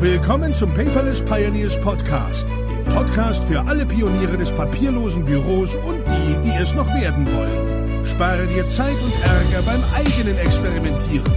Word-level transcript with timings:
Willkommen 0.00 0.54
zum 0.54 0.72
Paperless 0.72 1.22
Pioneers 1.22 1.78
Podcast, 1.78 2.48
dem 2.48 2.86
Podcast 2.86 3.44
für 3.44 3.60
alle 3.60 3.84
Pioniere 3.84 4.38
des 4.38 4.50
papierlosen 4.50 5.26
Büros 5.26 5.76
und 5.76 6.02
die, 6.06 6.40
die 6.40 6.56
es 6.58 6.72
noch 6.72 6.86
werden 6.94 7.26
wollen. 7.36 8.06
Spare 8.06 8.46
dir 8.46 8.66
Zeit 8.66 8.94
und 8.94 9.12
Ärger 9.22 9.62
beim 9.66 9.84
eigenen 9.94 10.38
Experimentieren. 10.38 11.30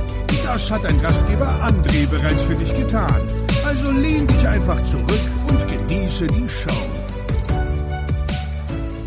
Das 0.45 0.71
hat 0.71 0.85
dein 0.85 0.97
Gastgeber 0.97 1.45
André 1.61 2.09
bereits 2.09 2.43
für 2.43 2.55
dich 2.55 2.73
getan. 2.73 3.27
Also 3.67 3.91
lehn 3.91 4.25
dich 4.27 4.47
einfach 4.47 4.81
zurück 4.83 5.19
und 5.49 5.67
genieße 5.67 6.27
die 6.27 6.47
Show. 6.47 6.71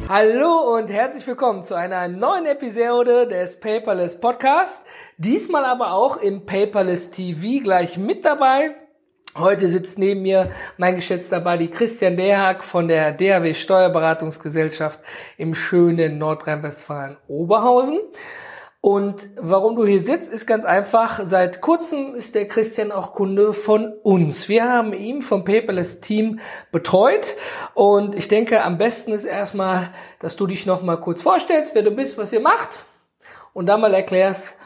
Hallo 0.06 0.76
und 0.76 0.90
herzlich 0.90 1.26
willkommen 1.26 1.64
zu 1.64 1.74
einer 1.74 2.08
neuen 2.08 2.44
Episode 2.44 3.26
des 3.26 3.58
Paperless 3.58 4.20
Podcast. 4.20 4.84
Diesmal 5.16 5.64
aber 5.64 5.92
auch 5.92 6.18
im 6.18 6.44
Paperless 6.44 7.10
TV 7.10 7.62
gleich 7.62 7.96
mit 7.96 8.22
dabei. 8.26 8.74
Heute 9.38 9.68
sitzt 9.68 9.98
neben 9.98 10.22
mir 10.22 10.50
mein 10.78 10.96
geschätzter 10.96 11.40
Buddy 11.40 11.68
Christian 11.68 12.16
Derhack 12.16 12.64
von 12.64 12.88
der 12.88 13.12
DAW 13.12 13.52
Steuerberatungsgesellschaft 13.52 14.98
im 15.36 15.54
schönen 15.54 16.16
Nordrhein-Westfalen 16.16 17.18
Oberhausen. 17.28 18.00
Und 18.80 19.28
warum 19.36 19.76
du 19.76 19.84
hier 19.84 20.00
sitzt, 20.00 20.32
ist 20.32 20.46
ganz 20.46 20.64
einfach. 20.64 21.20
Seit 21.24 21.60
kurzem 21.60 22.14
ist 22.14 22.34
der 22.34 22.48
Christian 22.48 22.90
auch 22.90 23.12
Kunde 23.12 23.52
von 23.52 23.92
uns. 24.02 24.48
Wir 24.48 24.64
haben 24.64 24.94
ihn 24.94 25.20
vom 25.20 25.44
Paperless 25.44 26.00
Team 26.00 26.40
betreut. 26.72 27.34
Und 27.74 28.14
ich 28.14 28.28
denke, 28.28 28.62
am 28.62 28.78
besten 28.78 29.12
ist 29.12 29.26
erstmal, 29.26 29.90
dass 30.20 30.36
du 30.36 30.46
dich 30.46 30.64
noch 30.64 30.80
mal 30.80 30.96
kurz 30.96 31.20
vorstellst, 31.20 31.74
wer 31.74 31.82
du 31.82 31.90
bist, 31.90 32.16
was 32.16 32.32
ihr 32.32 32.40
macht. 32.40 32.78
Und 33.52 33.66
dann 33.66 33.82
mal 33.82 33.92
erklärst, 33.92 34.56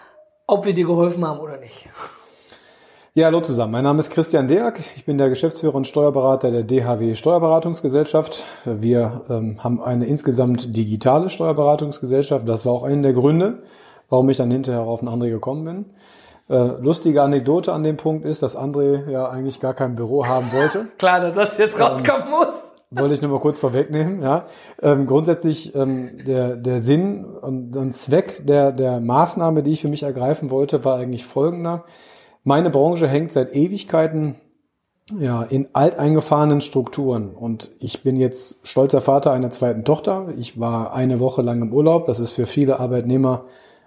ob 0.47 0.65
wir 0.65 0.75
dir 0.75 0.87
geholfen 0.87 1.27
haben 1.27 1.41
oder 1.41 1.57
nicht. 1.57 1.89
Ja, 3.13 3.27
hallo 3.27 3.41
zusammen. 3.41 3.73
Mein 3.73 3.83
Name 3.83 3.99
ist 3.99 4.11
Christian 4.11 4.47
Deak. 4.47 4.79
Ich 4.95 5.05
bin 5.05 5.19
der 5.19 5.29
Geschäftsführer 5.29 5.75
und 5.75 5.85
Steuerberater 5.85 6.53
der 6.53 6.63
DHW 6.63 7.17
Steuerberatungsgesellschaft. 7.17 8.45
Wir 8.65 9.23
ähm, 9.29 9.65
haben 9.65 9.83
eine 9.83 10.07
insgesamt 10.07 10.77
digitale 10.77 11.29
Steuerberatungsgesellschaft. 11.29 12.49
Das 12.49 12.65
war 12.65 12.73
auch 12.73 12.85
einer 12.85 13.03
der 13.03 13.13
Gründe, 13.13 13.65
warum 14.11 14.31
ich 14.31 14.37
dann 14.37 14.53
hinterher 14.53 14.83
auf 14.83 15.01
einen 15.03 15.09
André 15.09 15.29
gekommen 15.29 15.65
bin. 15.65 15.87
Äh, 16.57 16.81
lustige 16.81 17.23
Anekdote 17.23 17.73
an 17.73 17.83
dem 17.83 17.97
Punkt 17.97 18.25
ist, 18.25 18.45
dass 18.45 18.57
André 18.57 19.11
ja 19.11 19.29
eigentlich 19.29 19.59
gar 19.59 19.75
kein 19.75 19.97
Büro 19.97 20.27
haben 20.27 20.53
wollte. 20.53 20.87
Klar, 20.99 21.19
dass 21.19 21.35
das 21.35 21.59
jetzt 21.59 21.81
rauskommen 21.81 22.27
ähm, 22.27 22.31
muss. 22.31 22.55
Wollte 22.93 23.15
ich 23.15 23.23
nur 23.23 23.33
mal 23.33 23.41
kurz 23.41 23.59
vorwegnehmen. 23.59 24.23
Ja. 24.23 24.47
Ähm, 24.81 25.09
grundsätzlich 25.09 25.75
ähm, 25.75 26.11
der, 26.25 26.55
der 26.55 26.79
Sinn 26.79 27.25
und, 27.25 27.77
und 27.77 27.93
Zweck 27.93 28.47
der, 28.47 28.71
der 28.71 29.01
Maßnahme, 29.01 29.65
die 29.65 29.73
ich 29.73 29.81
für 29.81 29.89
mich 29.89 30.05
ergreifen 30.05 30.53
wollte, 30.53 30.85
war 30.85 30.97
eigentlich 30.99 31.25
folgender. 31.25 31.83
Meine 32.45 32.71
Branche 32.71 33.07
hängt 33.07 33.33
seit 33.33 33.55
Ewigkeiten 33.55 34.37
ja, 35.19 35.43
in 35.43 35.69
alteingefahrenen 35.73 36.61
Strukturen. 36.61 37.31
Und 37.35 37.71
ich 37.79 38.03
bin 38.03 38.17
jetzt 38.17 38.67
stolzer 38.67 39.01
Vater 39.01 39.33
einer 39.33 39.51
zweiten 39.51 39.85
Tochter. 39.85 40.29
Ich 40.39 40.59
war 40.59 40.95
eine 40.95 41.21
Woche 41.21 41.43
lang 41.43 41.63
im 41.63 41.73
Urlaub. 41.73 42.07
Das 42.07 42.21
ist 42.21 42.33
für 42.33 42.47
viele 42.47 42.81
Arbeitnehmer 42.81 43.45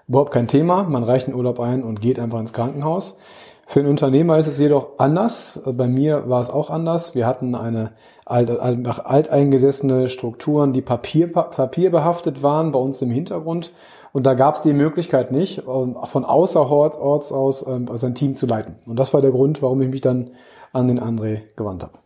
überhaupt 0.07 0.31
kein 0.31 0.47
Thema. 0.47 0.83
Man 0.83 1.03
reicht 1.03 1.27
einen 1.27 1.37
Urlaub 1.37 1.59
ein 1.59 1.83
und 1.83 2.01
geht 2.01 2.19
einfach 2.19 2.39
ins 2.39 2.53
Krankenhaus. 2.53 3.17
Für 3.65 3.79
einen 3.79 3.89
Unternehmer 3.89 4.37
ist 4.37 4.47
es 4.47 4.59
jedoch 4.59 4.99
anders. 4.99 5.61
Bei 5.65 5.87
mir 5.87 6.29
war 6.29 6.41
es 6.41 6.49
auch 6.49 6.69
anders. 6.69 7.15
Wir 7.15 7.25
hatten 7.25 7.55
eine 7.55 7.93
alt, 8.25 8.49
alt, 8.49 9.05
alteingesessene 9.05 10.09
Strukturen, 10.09 10.73
die 10.73 10.81
Papier, 10.81 11.31
papierbehaftet 11.31 12.43
waren 12.43 12.71
bei 12.71 12.79
uns 12.79 13.01
im 13.01 13.09
Hintergrund. 13.09 13.71
Und 14.13 14.27
da 14.27 14.35
gab 14.35 14.55
es 14.55 14.61
die 14.61 14.73
Möglichkeit 14.73 15.31
nicht, 15.31 15.63
von 15.63 16.25
außerorts 16.25 17.31
aus 17.31 17.65
ähm, 17.67 17.87
sein 17.93 18.15
Team 18.15 18.35
zu 18.35 18.45
leiten. 18.45 18.75
Und 18.85 18.97
das 18.99 19.13
war 19.13 19.21
der 19.21 19.31
Grund, 19.31 19.61
warum 19.61 19.81
ich 19.81 19.89
mich 19.89 20.01
dann 20.01 20.31
an 20.71 20.87
den 20.87 20.99
André 20.99 21.41
gewandt 21.55 21.83
habe. 21.83 21.97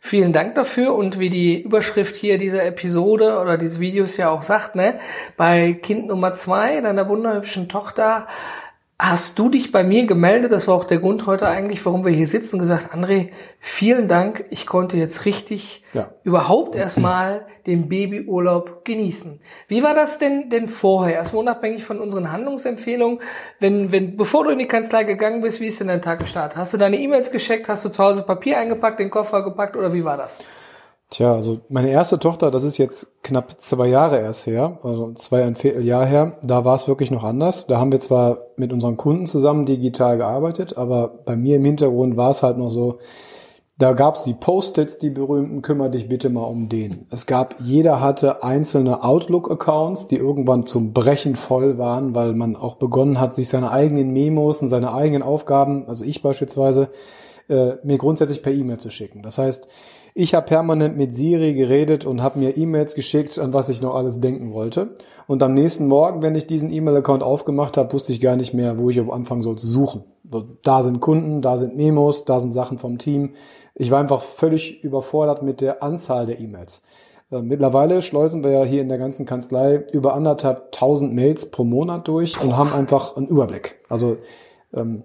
Vielen 0.00 0.32
Dank 0.32 0.54
dafür 0.54 0.94
und 0.94 1.18
wie 1.18 1.28
die 1.28 1.60
Überschrift 1.60 2.14
hier 2.14 2.38
dieser 2.38 2.64
Episode 2.64 3.40
oder 3.40 3.58
dieses 3.58 3.80
Videos 3.80 4.16
ja 4.16 4.30
auch 4.30 4.42
sagt, 4.42 4.76
ne, 4.76 5.00
bei 5.36 5.72
Kind 5.72 6.06
Nummer 6.06 6.32
zwei, 6.32 6.80
deiner 6.80 7.08
wunderhübschen 7.08 7.68
Tochter, 7.68 8.28
hast 8.98 9.38
du 9.38 9.48
dich 9.48 9.70
bei 9.70 9.84
mir 9.84 10.06
gemeldet. 10.06 10.50
Das 10.50 10.66
war 10.66 10.74
auch 10.74 10.84
der 10.84 10.98
Grund 10.98 11.26
heute 11.26 11.46
eigentlich, 11.46 11.84
warum 11.86 12.04
wir 12.04 12.12
hier 12.12 12.26
sitzen 12.26 12.56
und 12.56 12.60
gesagt, 12.60 12.92
André, 12.92 13.30
vielen 13.60 14.08
Dank. 14.08 14.44
Ich 14.50 14.66
konnte 14.66 14.96
jetzt 14.96 15.24
richtig 15.24 15.84
ja. 15.92 16.10
überhaupt 16.24 16.74
erstmal 16.74 17.46
den 17.66 17.88
Babyurlaub 17.88 18.84
genießen. 18.84 19.40
Wie 19.68 19.82
war 19.82 19.94
das 19.94 20.18
denn 20.18 20.50
denn 20.50 20.66
vorher? 20.66 21.14
Erstmal 21.16 21.42
unabhängig 21.42 21.84
von 21.84 22.00
unseren 22.00 22.32
Handlungsempfehlungen. 22.32 23.20
Wenn, 23.60 23.92
wenn, 23.92 24.16
bevor 24.16 24.44
du 24.44 24.50
in 24.50 24.58
die 24.58 24.66
Kanzlei 24.66 25.04
gegangen 25.04 25.42
bist, 25.42 25.60
wie 25.60 25.66
ist 25.66 25.78
denn 25.78 25.88
dein 25.88 26.02
Tag 26.02 26.18
gestartet? 26.18 26.56
Hast 26.56 26.72
du 26.72 26.78
deine 26.78 26.98
E-Mails 26.98 27.30
gescheckt? 27.30 27.68
Hast 27.68 27.84
du 27.84 27.90
zu 27.90 28.02
Hause 28.02 28.22
Papier 28.22 28.58
eingepackt, 28.58 28.98
den 28.98 29.10
Koffer 29.10 29.44
gepackt 29.44 29.76
oder 29.76 29.92
wie 29.92 30.04
war 30.04 30.16
das? 30.16 30.38
Tja, 31.10 31.34
also 31.34 31.60
meine 31.70 31.88
erste 31.88 32.18
Tochter, 32.18 32.50
das 32.50 32.64
ist 32.64 32.76
jetzt 32.76 33.22
knapp 33.22 33.58
zwei 33.60 33.86
Jahre 33.88 34.20
erst 34.20 34.46
her, 34.46 34.78
also 34.82 35.12
zwei 35.14 35.42
ein 35.42 35.56
Vierteljahr 35.56 36.04
her, 36.04 36.36
da 36.42 36.66
war 36.66 36.74
es 36.74 36.86
wirklich 36.86 37.10
noch 37.10 37.24
anders. 37.24 37.66
Da 37.66 37.78
haben 37.78 37.92
wir 37.92 38.00
zwar 38.00 38.38
mit 38.56 38.74
unseren 38.74 38.98
Kunden 38.98 39.24
zusammen 39.24 39.64
digital 39.64 40.18
gearbeitet, 40.18 40.76
aber 40.76 41.08
bei 41.24 41.34
mir 41.34 41.56
im 41.56 41.64
Hintergrund 41.64 42.18
war 42.18 42.28
es 42.30 42.42
halt 42.42 42.58
noch 42.58 42.68
so, 42.68 42.98
da 43.78 43.92
gab 43.92 44.16
es 44.16 44.24
die 44.24 44.34
Post-its, 44.34 44.98
die 44.98 45.08
berühmten, 45.08 45.62
kümmere 45.62 45.90
dich 45.90 46.08
bitte 46.08 46.28
mal 46.28 46.42
um 46.42 46.68
den. 46.68 47.06
Es 47.10 47.26
gab, 47.26 47.54
jeder 47.60 48.00
hatte 48.00 48.42
einzelne 48.42 49.02
Outlook-Accounts, 49.02 50.08
die 50.08 50.16
irgendwann 50.16 50.66
zum 50.66 50.92
Brechen 50.92 51.36
voll 51.36 51.78
waren, 51.78 52.14
weil 52.14 52.34
man 52.34 52.54
auch 52.54 52.74
begonnen 52.74 53.18
hat, 53.18 53.32
sich 53.32 53.48
seine 53.48 53.70
eigenen 53.70 54.12
Memos 54.12 54.60
und 54.60 54.68
seine 54.68 54.92
eigenen 54.92 55.22
Aufgaben, 55.22 55.86
also 55.86 56.04
ich 56.04 56.20
beispielsweise, 56.22 56.90
äh, 57.48 57.76
mir 57.82 57.96
grundsätzlich 57.96 58.42
per 58.42 58.52
E-Mail 58.52 58.78
zu 58.78 58.90
schicken. 58.90 59.22
Das 59.22 59.38
heißt, 59.38 59.68
ich 60.18 60.34
habe 60.34 60.46
permanent 60.46 60.96
mit 60.96 61.14
Siri 61.14 61.54
geredet 61.54 62.04
und 62.04 62.24
habe 62.24 62.40
mir 62.40 62.56
E-Mails 62.56 62.96
geschickt, 62.96 63.38
an 63.38 63.52
was 63.52 63.68
ich 63.68 63.82
noch 63.82 63.94
alles 63.94 64.20
denken 64.20 64.52
wollte. 64.52 64.96
Und 65.28 65.44
am 65.44 65.54
nächsten 65.54 65.86
Morgen, 65.86 66.22
wenn 66.22 66.34
ich 66.34 66.48
diesen 66.48 66.72
E-Mail-Account 66.72 67.22
aufgemacht 67.22 67.76
habe, 67.76 67.92
wusste 67.92 68.12
ich 68.12 68.20
gar 68.20 68.34
nicht 68.34 68.52
mehr, 68.52 68.80
wo 68.80 68.90
ich 68.90 69.00
anfangen 69.00 69.42
soll 69.42 69.56
zu 69.56 69.68
suchen. 69.68 70.02
Da 70.64 70.82
sind 70.82 70.98
Kunden, 70.98 71.40
da 71.40 71.56
sind 71.56 71.76
Memos, 71.76 72.24
da 72.24 72.40
sind 72.40 72.50
Sachen 72.50 72.78
vom 72.78 72.98
Team. 72.98 73.34
Ich 73.76 73.92
war 73.92 74.00
einfach 74.00 74.22
völlig 74.22 74.82
überfordert 74.82 75.44
mit 75.44 75.60
der 75.60 75.84
Anzahl 75.84 76.26
der 76.26 76.40
E-Mails. 76.40 76.82
Äh, 77.30 77.42
mittlerweile 77.42 78.02
schleusen 78.02 78.42
wir 78.42 78.50
ja 78.50 78.64
hier 78.64 78.82
in 78.82 78.88
der 78.88 78.98
ganzen 78.98 79.24
Kanzlei 79.24 79.84
über 79.92 80.14
anderthalb 80.14 80.72
tausend 80.72 81.14
Mails 81.14 81.48
pro 81.52 81.62
Monat 81.62 82.08
durch 82.08 82.42
und 82.42 82.56
haben 82.56 82.72
einfach 82.72 83.16
einen 83.16 83.28
Überblick. 83.28 83.78
Also 83.88 84.16
ähm, 84.74 85.04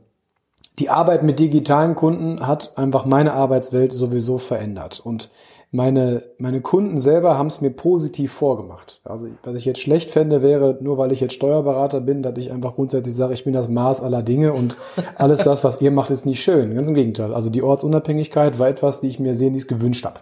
die 0.80 0.90
Arbeit 0.90 1.24
mit 1.24 1.40
digitalen 1.40 1.96
Kunden 1.96 2.46
hat 2.46 2.78
einfach 2.78 3.06
meine 3.06 3.34
Arbeitswelt 3.34 3.92
sowieso 3.92 4.38
verändert. 4.38 5.00
Und 5.04 5.30
meine, 5.72 6.22
meine 6.38 6.62
Kunden 6.62 7.00
selber 7.00 7.36
haben 7.38 7.48
es 7.48 7.60
mir 7.60 7.72
positiv 7.72 8.32
vorgemacht. 8.32 9.02
Also 9.04 9.28
was 9.44 9.56
ich 9.56 9.66
jetzt 9.66 9.80
schlecht 9.80 10.12
fände, 10.12 10.44
wäre, 10.44 10.78
nur 10.82 11.00
weil 11.00 11.12
ich 11.12 11.20
jetzt 11.20 11.34
Steuerberater 11.34 12.00
bin, 12.00 12.22
dass 12.22 12.38
ich 12.38 12.52
einfach 12.52 12.76
grundsätzlich 12.76 13.16
sage, 13.16 13.34
ich 13.34 13.44
bin 13.44 13.54
das 13.54 13.70
Maß 13.70 14.02
aller 14.02 14.22
Dinge 14.22 14.54
und 14.54 14.78
alles 15.16 15.42
das, 15.42 15.64
was 15.64 15.82
ihr 15.82 15.90
macht, 15.90 16.12
ist 16.12 16.28
nicht 16.28 16.44
schön. 16.44 16.76
Ganz 16.76 16.90
im 16.90 16.96
Gegenteil. 16.96 17.34
Also 17.34 17.50
die 17.50 17.64
Ortsunabhängigkeit 17.64 18.60
war 18.60 18.68
etwas, 18.68 19.02
die 19.02 19.08
ich 19.08 19.20
mir 19.20 19.34
sehnlichst 19.34 19.68
gewünscht 19.68 20.06
habe. 20.06 20.20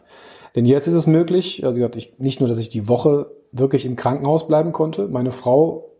Denn 0.55 0.65
jetzt 0.65 0.87
ist 0.87 0.93
es 0.93 1.07
möglich, 1.07 1.65
also 1.65 1.81
ich, 1.95 2.13
nicht 2.17 2.39
nur, 2.39 2.47
dass 2.47 2.57
ich 2.57 2.69
die 2.69 2.87
Woche 2.87 3.27
wirklich 3.51 3.85
im 3.85 3.97
Krankenhaus 3.97 4.47
bleiben 4.47 4.71
konnte. 4.71 5.09
Meine 5.09 5.31
Frau 5.31 5.90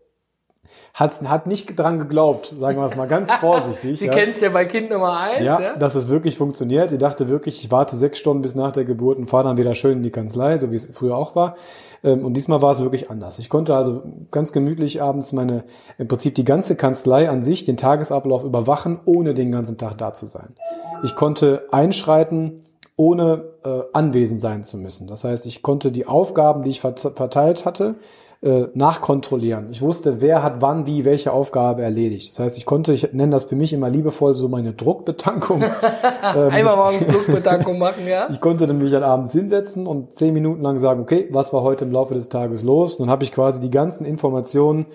hat, 0.94 1.22
hat 1.22 1.46
nicht 1.46 1.78
dran 1.78 1.98
geglaubt, 1.98 2.54
sagen 2.58 2.78
wir 2.78 2.84
es 2.84 2.96
mal 2.96 3.08
ganz 3.08 3.32
vorsichtig. 3.34 3.98
Sie 4.00 4.06
ja. 4.06 4.12
kennt 4.12 4.34
es 4.34 4.42
ja 4.42 4.50
bei 4.50 4.66
Kind 4.66 4.90
Nummer 4.90 5.18
eins. 5.18 5.42
Ja, 5.42 5.60
ja, 5.60 5.76
dass 5.76 5.94
es 5.94 6.08
wirklich 6.08 6.36
funktioniert. 6.36 6.90
Sie 6.90 6.98
dachte 6.98 7.28
wirklich, 7.28 7.64
ich 7.64 7.70
warte 7.70 7.96
sechs 7.96 8.18
Stunden 8.18 8.42
bis 8.42 8.54
nach 8.54 8.72
der 8.72 8.84
Geburt 8.84 9.18
und 9.18 9.30
fahre 9.30 9.44
dann 9.44 9.56
wieder 9.56 9.74
schön 9.74 9.98
in 9.98 10.02
die 10.02 10.10
Kanzlei, 10.10 10.58
so 10.58 10.70
wie 10.70 10.76
es 10.76 10.88
früher 10.92 11.16
auch 11.16 11.34
war. 11.34 11.56
Ähm, 12.04 12.24
und 12.24 12.34
diesmal 12.34 12.60
war 12.60 12.72
es 12.72 12.80
wirklich 12.80 13.10
anders. 13.10 13.38
Ich 13.38 13.48
konnte 13.48 13.74
also 13.74 14.02
ganz 14.30 14.52
gemütlich 14.52 15.00
abends 15.00 15.32
meine, 15.32 15.64
im 15.96 16.08
Prinzip 16.08 16.34
die 16.34 16.44
ganze 16.44 16.76
Kanzlei 16.76 17.30
an 17.30 17.42
sich, 17.42 17.64
den 17.64 17.78
Tagesablauf 17.78 18.44
überwachen, 18.44 19.00
ohne 19.06 19.32
den 19.32 19.50
ganzen 19.50 19.78
Tag 19.78 19.96
da 19.96 20.12
zu 20.12 20.26
sein. 20.26 20.54
Ich 21.02 21.14
konnte 21.14 21.68
einschreiten, 21.70 22.64
ohne 22.96 23.44
äh, 23.64 23.80
anwesend 23.94 24.40
sein 24.40 24.62
zu 24.62 24.76
müssen. 24.76 25.06
Das 25.06 25.24
heißt, 25.24 25.46
ich 25.46 25.62
konnte 25.62 25.90
die 25.90 26.06
Aufgaben, 26.06 26.62
die 26.62 26.70
ich 26.70 26.80
verteilt 26.80 27.64
hatte, 27.64 27.94
äh, 28.42 28.66
nachkontrollieren. 28.74 29.68
Ich 29.70 29.82
wusste, 29.82 30.20
wer 30.20 30.42
hat 30.42 30.60
wann 30.60 30.86
wie 30.86 31.04
welche 31.04 31.32
Aufgabe 31.32 31.82
erledigt. 31.82 32.32
Das 32.32 32.40
heißt, 32.40 32.58
ich 32.58 32.66
konnte, 32.66 32.92
ich 32.92 33.12
nenne 33.12 33.30
das 33.30 33.44
für 33.44 33.54
mich 33.54 33.72
immer 33.72 33.88
liebevoll 33.88 34.34
so 34.34 34.48
meine 34.48 34.72
Druckbetankung. 34.72 35.62
ähm, 36.34 36.50
Einmal 36.50 36.76
morgens 36.76 37.06
Druckbetankung 37.06 37.78
machen, 37.78 38.06
ja? 38.08 38.28
Ich 38.30 38.40
konnte 38.40 38.66
nämlich 38.66 38.90
dann 38.90 39.04
abends 39.04 39.32
hinsetzen 39.32 39.86
und 39.86 40.12
zehn 40.12 40.34
Minuten 40.34 40.60
lang 40.62 40.78
sagen, 40.78 41.00
okay, 41.00 41.28
was 41.30 41.52
war 41.52 41.62
heute 41.62 41.84
im 41.84 41.92
Laufe 41.92 42.14
des 42.14 42.28
Tages 42.28 42.64
los? 42.64 42.96
Und 42.96 43.06
dann 43.06 43.10
habe 43.10 43.22
ich 43.22 43.30
quasi 43.30 43.60
die 43.60 43.70
ganzen 43.70 44.04
Informationen 44.04 44.86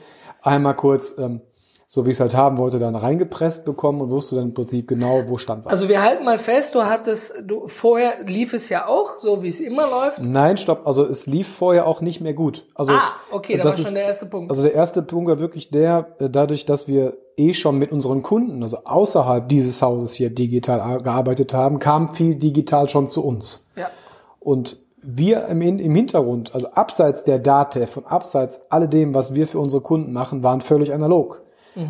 einmal 0.42 0.76
kurz 0.76 1.16
ähm, 1.18 1.42
so 1.90 2.06
wie 2.06 2.12
ich 2.12 2.18
es 2.18 2.20
halt 2.20 2.36
haben 2.36 2.58
wollte, 2.58 2.80
dann 2.80 2.96
reingepresst 2.96 3.64
bekommen 3.64 4.02
und 4.02 4.10
wusste 4.10 4.36
dann 4.36 4.46
im 4.50 4.54
Prinzip 4.54 4.90
genau, 4.90 5.24
wo 5.28 5.38
stand 5.38 5.64
was. 5.64 5.72
Also 5.72 5.88
wir 5.88 6.02
halten 6.02 6.26
mal 6.26 6.38
fest, 6.38 6.76
du 6.76 6.84
hattest, 6.84 7.34
du 7.46 7.70
vorher 7.70 8.26
lief 8.26 8.52
es 8.52 8.68
ja 8.68 8.88
auch, 8.88 9.20
so 9.20 9.42
wie 9.42 9.48
es 9.48 9.62
immer 9.62 9.88
läuft. 9.90 10.22
Nein, 10.22 10.58
stopp, 10.58 10.86
also 10.86 11.06
es 11.06 11.28
lief 11.28 11.48
vorher 11.48 11.88
auch 11.88 12.02
nicht 12.02 12.20
mehr 12.20 12.34
gut. 12.34 12.66
Also 12.76 12.92
ah, 12.92 13.14
okay, 13.32 13.58
das 13.58 13.78
war 13.78 13.86
schon 13.86 13.94
der 13.94 14.04
erste 14.04 14.26
Punkt. 14.26 14.52
Also 14.52 14.64
der 14.64 14.74
erste 14.74 15.02
Punkt 15.02 15.30
war 15.30 15.40
wirklich 15.40 15.70
der, 15.70 16.08
äh, 16.20 16.30
dadurch, 16.30 16.66
dass 16.66 16.90
wir 16.90 17.16
eh 17.38 17.54
schon 17.54 17.78
mit 17.78 17.94
unseren 17.94 18.22
Kunden, 18.22 18.64
also 18.64 18.80
außerhalb 18.84 19.48
dieses 19.48 19.82
Hauses 19.82 20.12
hier 20.12 20.30
digital 20.30 21.02
gearbeitet 21.02 21.54
haben, 21.54 21.80
kam 21.80 22.10
viel 22.10 22.36
digital 22.36 22.90
schon 22.90 23.08
zu 23.08 23.24
uns. 23.24 23.66
Ja. 23.78 23.88
Und 24.42 24.78
wir 25.02 25.46
im, 25.46 25.62
im 25.62 25.96
Hintergrund, 25.96 26.54
also 26.54 26.68
abseits 26.72 27.24
der 27.24 27.40
DATEV 27.40 27.96
und 27.96 28.08
abseits 28.08 28.62
alledem, 28.70 29.16
was 29.16 29.36
wir 29.36 29.48
für 29.48 29.60
unsere 29.60 29.82
Kunden 29.82 30.12
machen, 30.12 30.44
waren 30.44 30.60
völlig 30.60 30.94
analog. 30.94 31.44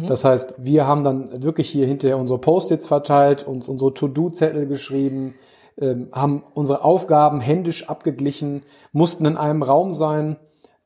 Das 0.07 0.25
heißt, 0.25 0.55
wir 0.57 0.85
haben 0.85 1.03
dann 1.03 1.43
wirklich 1.43 1.69
hier 1.69 1.87
hinterher 1.87 2.17
unsere 2.17 2.39
Post-its 2.39 2.87
verteilt, 2.87 3.47
uns 3.47 3.69
unsere 3.69 3.93
To-Do-Zettel 3.93 4.67
geschrieben, 4.67 5.35
ähm, 5.79 6.09
haben 6.11 6.43
unsere 6.53 6.83
Aufgaben 6.83 7.39
händisch 7.39 7.87
abgeglichen, 7.87 8.63
mussten 8.91 9.25
in 9.25 9.37
einem 9.37 9.63
Raum 9.63 9.91
sein. 9.91 10.37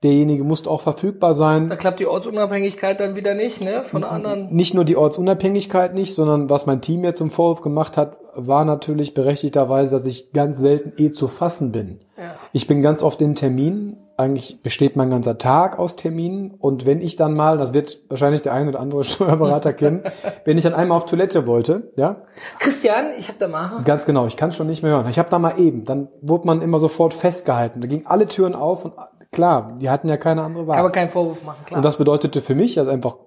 Derjenige 0.03 0.43
musste 0.43 0.69
auch 0.69 0.81
verfügbar 0.81 1.35
sein. 1.35 1.67
Da 1.67 1.75
klappt 1.75 1.99
die 1.99 2.07
Ortsunabhängigkeit 2.07 2.99
dann 2.99 3.15
wieder 3.15 3.35
nicht, 3.35 3.61
ne? 3.61 3.83
Von 3.83 4.03
anderen. 4.03 4.51
Nicht 4.51 4.73
nur 4.73 4.83
die 4.83 4.97
Ortsunabhängigkeit 4.97 5.93
nicht, 5.93 6.15
sondern 6.15 6.49
was 6.49 6.65
mein 6.65 6.81
Team 6.81 7.03
jetzt 7.03 7.19
zum 7.19 7.29
Vorwurf 7.29 7.61
gemacht 7.61 7.97
hat, 7.97 8.17
war 8.33 8.65
natürlich 8.65 9.13
berechtigterweise, 9.13 9.95
dass 9.95 10.07
ich 10.07 10.31
ganz 10.33 10.59
selten 10.59 10.93
eh 10.97 11.11
zu 11.11 11.27
fassen 11.27 11.71
bin. 11.71 11.99
Ja. 12.17 12.35
Ich 12.51 12.65
bin 12.65 12.81
ganz 12.81 13.03
oft 13.03 13.21
in 13.21 13.35
Terminen. 13.35 13.97
Eigentlich 14.17 14.61
besteht 14.61 14.95
mein 14.95 15.09
ganzer 15.11 15.37
Tag 15.37 15.77
aus 15.77 15.95
Terminen. 15.95 16.51
Und 16.57 16.87
wenn 16.87 16.99
ich 16.99 17.15
dann 17.15 17.35
mal, 17.35 17.59
das 17.59 17.73
wird 17.73 17.99
wahrscheinlich 18.09 18.41
der 18.41 18.53
ein 18.53 18.67
oder 18.67 18.79
andere 18.79 19.03
Steuerberater 19.05 19.71
kennen, 19.73 20.01
wenn 20.45 20.57
ich 20.57 20.63
dann 20.63 20.73
einmal 20.73 20.97
auf 20.97 21.05
Toilette 21.05 21.45
wollte, 21.45 21.91
ja, 21.95 22.23
Christian, 22.57 23.11
ich 23.19 23.27
habe 23.27 23.37
da 23.37 23.47
mal. 23.47 23.83
Ganz 23.83 24.05
genau, 24.05 24.25
ich 24.25 24.35
kann 24.35 24.51
schon 24.51 24.65
nicht 24.65 24.81
mehr 24.81 24.93
hören. 24.93 25.07
Ich 25.09 25.19
habe 25.19 25.29
da 25.29 25.37
mal 25.37 25.59
eben, 25.59 25.85
dann 25.85 26.07
wurde 26.21 26.47
man 26.47 26.63
immer 26.63 26.79
sofort 26.79 27.13
festgehalten. 27.13 27.81
Da 27.81 27.87
gingen 27.87 28.07
alle 28.07 28.27
Türen 28.27 28.55
auf 28.55 28.85
und 28.85 28.93
klar, 29.31 29.77
die 29.79 29.89
hatten 29.89 30.07
ja 30.07 30.17
keine 30.17 30.43
andere 30.43 30.67
Wahl. 30.67 30.75
Kann 30.75 30.85
man 30.85 30.91
keinen 30.91 31.09
Vorwurf 31.09 31.43
machen, 31.43 31.65
klar. 31.65 31.77
und 31.77 31.85
das 31.85 31.97
bedeutete 31.97 32.41
für 32.41 32.55
mich, 32.55 32.75
dass 32.75 32.87
einfach 32.87 33.17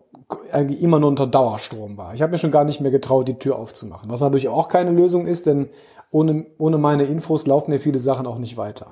eigentlich 0.52 0.80
immer 0.80 1.00
nur 1.00 1.10
unter 1.10 1.26
Dauerstrom 1.26 1.96
war. 1.96 2.14
Ich 2.14 2.22
habe 2.22 2.32
mir 2.32 2.38
schon 2.38 2.50
gar 2.50 2.64
nicht 2.64 2.80
mehr 2.80 2.90
getraut, 2.90 3.28
die 3.28 3.38
Tür 3.38 3.58
aufzumachen. 3.58 4.10
Was 4.10 4.20
natürlich 4.20 4.48
auch 4.48 4.68
keine 4.68 4.90
Lösung 4.90 5.26
ist, 5.26 5.46
denn 5.46 5.68
ohne, 6.10 6.46
ohne 6.58 6.78
meine 6.78 7.04
Infos 7.04 7.46
laufen 7.46 7.72
ja 7.72 7.78
viele 7.78 7.98
Sachen 7.98 8.26
auch 8.26 8.38
nicht 8.38 8.56
weiter. 8.56 8.86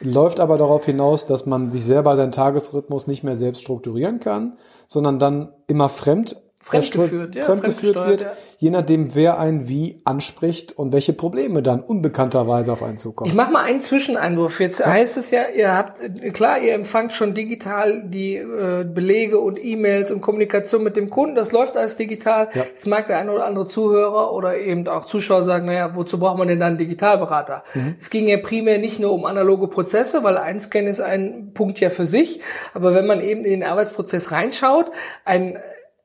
Läuft 0.00 0.38
aber 0.40 0.56
darauf 0.58 0.84
hinaus, 0.84 1.26
dass 1.26 1.44
man 1.44 1.70
sich 1.70 1.84
selber 1.84 2.14
seinen 2.16 2.32
Tagesrhythmus 2.32 3.06
nicht 3.08 3.24
mehr 3.24 3.36
selbst 3.36 3.62
strukturieren 3.62 4.20
kann, 4.20 4.56
sondern 4.86 5.18
dann 5.18 5.52
immer 5.66 5.88
fremd 5.88 6.40
Fremdgeführt, 6.60 7.34
ja, 7.34 7.44
fremdgeführt 7.44 7.96
wird, 7.96 8.22
ja. 8.22 8.32
je 8.58 8.70
nachdem, 8.70 9.14
wer 9.14 9.38
einen 9.38 9.68
wie 9.68 10.02
anspricht 10.04 10.76
und 10.76 10.92
welche 10.92 11.14
Probleme 11.14 11.62
dann 11.62 11.80
unbekannterweise 11.80 12.72
auf 12.72 12.82
einen 12.82 12.98
zukommen. 12.98 13.30
Ich 13.30 13.34
mache 13.34 13.52
mal 13.52 13.62
einen 13.62 13.80
Zwischeneinwurf. 13.80 14.60
Jetzt 14.60 14.84
heißt 14.84 15.16
es 15.16 15.30
ja, 15.30 15.48
ihr 15.48 15.72
habt, 15.72 16.02
klar, 16.34 16.60
ihr 16.60 16.74
empfangt 16.74 17.14
schon 17.14 17.32
digital 17.32 18.02
die 18.04 18.34
äh, 18.34 18.84
Belege 18.84 19.38
und 19.38 19.58
E-Mails 19.64 20.10
und 20.10 20.20
Kommunikation 20.20 20.82
mit 20.82 20.96
dem 20.96 21.08
Kunden. 21.08 21.36
Das 21.36 21.52
läuft 21.52 21.76
alles 21.76 21.96
digital. 21.96 22.48
Ja. 22.52 22.64
Jetzt 22.64 22.86
mag 22.86 23.06
der 23.06 23.18
eine 23.18 23.32
oder 23.32 23.46
andere 23.46 23.64
Zuhörer 23.64 24.34
oder 24.34 24.58
eben 24.58 24.86
auch 24.88 25.06
Zuschauer 25.06 25.44
sagen, 25.44 25.64
naja, 25.64 25.94
wozu 25.94 26.18
braucht 26.18 26.36
man 26.36 26.48
denn 26.48 26.60
dann 26.60 26.70
einen 26.70 26.78
Digitalberater? 26.78 27.64
Mhm. 27.72 27.94
Es 27.98 28.10
ging 28.10 28.28
ja 28.28 28.36
primär 28.36 28.78
nicht 28.78 29.00
nur 29.00 29.12
um 29.12 29.24
analoge 29.24 29.68
Prozesse, 29.68 30.22
weil 30.22 30.36
Einscan 30.36 30.86
ist 30.86 31.00
ein 31.00 31.52
Punkt 31.54 31.80
ja 31.80 31.88
für 31.88 32.04
sich. 32.04 32.40
Aber 32.74 32.92
wenn 32.92 33.06
man 33.06 33.22
eben 33.22 33.44
in 33.46 33.60
den 33.60 33.62
Arbeitsprozess 33.62 34.32
reinschaut, 34.32 34.90
ein 35.24 35.58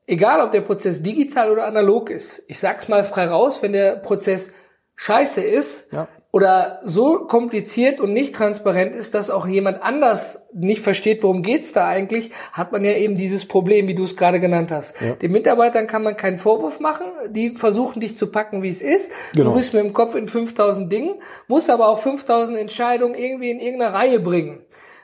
Egal, 0.06 0.40
ob 0.44 0.52
der 0.52 0.60
Prozess 0.60 1.02
digital 1.02 1.50
oder 1.50 1.66
analog 1.66 2.10
ist. 2.10 2.44
Ich 2.48 2.58
sag's 2.58 2.88
mal 2.88 3.04
frei 3.04 3.26
raus, 3.26 3.62
wenn 3.62 3.72
der 3.72 3.96
Prozess 3.96 4.52
scheiße 4.96 5.40
ist 5.42 5.90
Ja. 5.92 6.08
oder 6.30 6.80
so 6.84 7.20
kompliziert 7.26 8.00
und 8.00 8.12
nicht 8.12 8.34
transparent 8.34 8.94
ist, 8.94 9.14
dass 9.14 9.30
auch 9.30 9.46
jemand 9.46 9.82
anders 9.82 10.46
nicht 10.52 10.82
versteht, 10.82 11.22
worum 11.22 11.42
geht's 11.42 11.72
da 11.72 11.86
eigentlich, 11.88 12.30
hat 12.52 12.70
man 12.70 12.84
ja 12.84 12.92
eben 12.92 13.16
dieses 13.16 13.46
Problem, 13.46 13.88
wie 13.88 13.94
du 13.94 14.04
es 14.04 14.16
gerade 14.16 14.40
genannt 14.40 14.70
hast. 14.70 15.00
Ja. 15.00 15.14
Den 15.14 15.32
Mitarbeitern 15.32 15.86
kann 15.86 16.02
man 16.02 16.16
keinen 16.16 16.36
Vorwurf 16.36 16.80
machen, 16.80 17.06
die 17.30 17.56
versuchen 17.56 18.00
dich 18.00 18.16
zu 18.18 18.30
packen, 18.30 18.62
wie 18.62 18.68
es 18.68 18.82
ist. 18.82 19.10
Genau. 19.34 19.50
Du 19.50 19.56
bist 19.56 19.72
mit 19.72 19.82
dem 19.82 19.94
Kopf 19.94 20.14
in 20.14 20.28
5000 20.28 20.92
Dingen, 20.92 21.14
musst 21.48 21.70
aber 21.70 21.88
auch 21.88 21.98
5000 21.98 22.58
Entscheidungen 22.58 23.14
irgendwie 23.14 23.50
in 23.50 23.58
irgendeine 23.58 23.94
Reihe 23.94 24.20
bringen. 24.20 24.60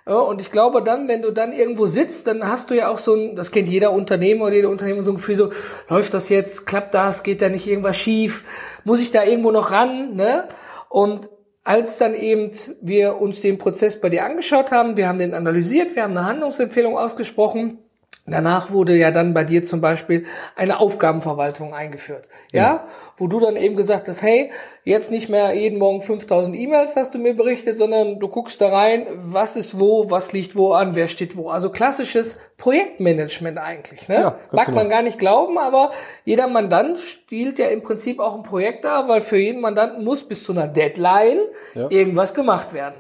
Ja, 0.07 0.15
und 0.15 0.41
ich 0.41 0.51
glaube 0.51 0.83
dann, 0.83 1.09
wenn 1.09 1.23
du 1.23 1.31
dann 1.31 1.53
irgendwo 1.53 1.87
sitzt, 1.87 2.27
dann 2.27 2.47
hast 2.47 2.71
du 2.71 2.75
ja 2.75 2.89
auch 2.89 2.99
so 2.99 3.15
ein, 3.15 3.37
das 3.37 3.51
kennt 3.51 3.69
jeder 3.69 3.93
Unternehmer 3.93 4.47
oder 4.47 4.55
jede 4.55 4.69
Unternehmer, 4.69 5.03
so 5.03 5.13
ein 5.13 5.17
Gefühl 5.17 5.37
so, 5.37 5.51
läuft 5.89 6.15
das 6.15 6.29
jetzt, 6.29 6.67
klappt 6.67 6.95
das, 6.95 7.23
geht 7.23 7.43
da 7.43 7.49
nicht 7.49 7.67
irgendwas 7.67 7.97
schief, 7.97 8.45
muss 8.85 9.01
ich 9.01 9.11
da 9.11 9.25
irgendwo 9.25 9.51
noch 9.51 9.71
ran, 9.71 10.17
ne? 10.17 10.49
Und 10.89 11.29
als 11.63 11.99
dann 11.99 12.15
eben 12.15 12.51
wir 12.81 13.21
uns 13.21 13.43
den 13.43 13.59
Prozess 13.59 14.01
bei 14.01 14.09
dir 14.09 14.25
angeschaut 14.25 14.71
haben, 14.71 14.97
wir 14.97 15.07
haben 15.07 15.19
den 15.19 15.35
analysiert, 15.35 15.95
wir 15.95 16.03
haben 16.03 16.17
eine 16.17 16.27
Handlungsempfehlung 16.27 16.97
ausgesprochen, 16.97 17.79
Danach 18.27 18.71
wurde 18.71 18.97
ja 18.97 19.11
dann 19.11 19.35
bei 19.35 19.45
dir 19.45 19.65
zum 19.65 19.81
Beispiel 19.81 20.27
eine 20.55 20.79
Aufgabenverwaltung 20.79 21.75
eingeführt. 21.75 22.29
Ja? 22.53 22.87
Wo 23.21 23.29
du 23.29 23.39
dann 23.39 23.55
eben 23.55 23.77
gesagt 23.77 24.09
hast, 24.09 24.23
hey, 24.23 24.51
jetzt 24.83 25.11
nicht 25.11 25.29
mehr 25.29 25.53
jeden 25.55 25.79
Morgen 25.79 26.01
5000 26.01 26.57
E-Mails 26.57 26.97
hast 26.97 27.15
du 27.15 27.19
mir 27.19 27.35
berichtet, 27.35 27.77
sondern 27.77 28.19
du 28.19 28.29
guckst 28.29 28.61
da 28.61 28.71
rein, 28.71 29.07
was 29.17 29.55
ist 29.57 29.79
wo, 29.79 30.11
was 30.11 30.33
liegt 30.33 30.57
wo 30.57 30.73
an, 30.73 30.97
wer 30.97 31.07
steht 31.07 31.37
wo. 31.37 31.51
Also 31.51 31.69
klassisches 31.71 32.39
Projektmanagement 32.57 33.59
eigentlich. 33.59 34.09
Ne? 34.09 34.15
Ja, 34.15 34.23
ganz 34.31 34.53
Mag 34.53 34.67
genau. 34.67 34.79
man 34.79 34.89
gar 34.89 35.03
nicht 35.03 35.19
glauben, 35.19 35.59
aber 35.59 35.91
jeder 36.25 36.49
Mandant 36.49 36.99
spielt 36.99 37.59
ja 37.59 37.69
im 37.69 37.83
Prinzip 37.83 38.19
auch 38.21 38.35
ein 38.37 38.43
Projekt 38.43 38.85
da, 38.85 39.07
weil 39.07 39.21
für 39.21 39.39
jeden 39.39 39.61
Mandanten 39.61 40.03
muss 40.05 40.27
bis 40.27 40.43
zu 40.43 40.53
einer 40.53 40.67
Deadline 40.67 41.41
Ja. 41.75 41.91
irgendwas 41.91 42.33
gemacht 42.35 42.73
werden. 42.73 42.95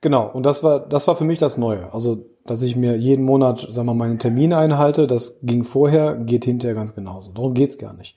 Genau, 0.00 0.30
und 0.32 0.44
das 0.46 0.62
war, 0.62 0.78
das 0.80 1.08
war 1.08 1.16
für 1.16 1.24
mich 1.24 1.38
das 1.38 1.56
Neue. 1.56 1.92
Also, 1.92 2.18
dass 2.44 2.62
ich 2.62 2.76
mir 2.76 2.96
jeden 2.96 3.24
Monat, 3.24 3.66
sagen 3.70 3.88
wir 3.88 3.94
mal, 3.94 4.06
meine 4.06 4.18
Termine 4.18 4.56
einhalte, 4.58 5.08
das 5.08 5.40
ging 5.42 5.64
vorher, 5.64 6.14
geht 6.14 6.44
hinterher 6.44 6.76
ganz 6.76 6.94
genauso. 6.94 7.32
Darum 7.32 7.54
geht's 7.54 7.78
gar 7.78 7.92
nicht. 7.94 8.16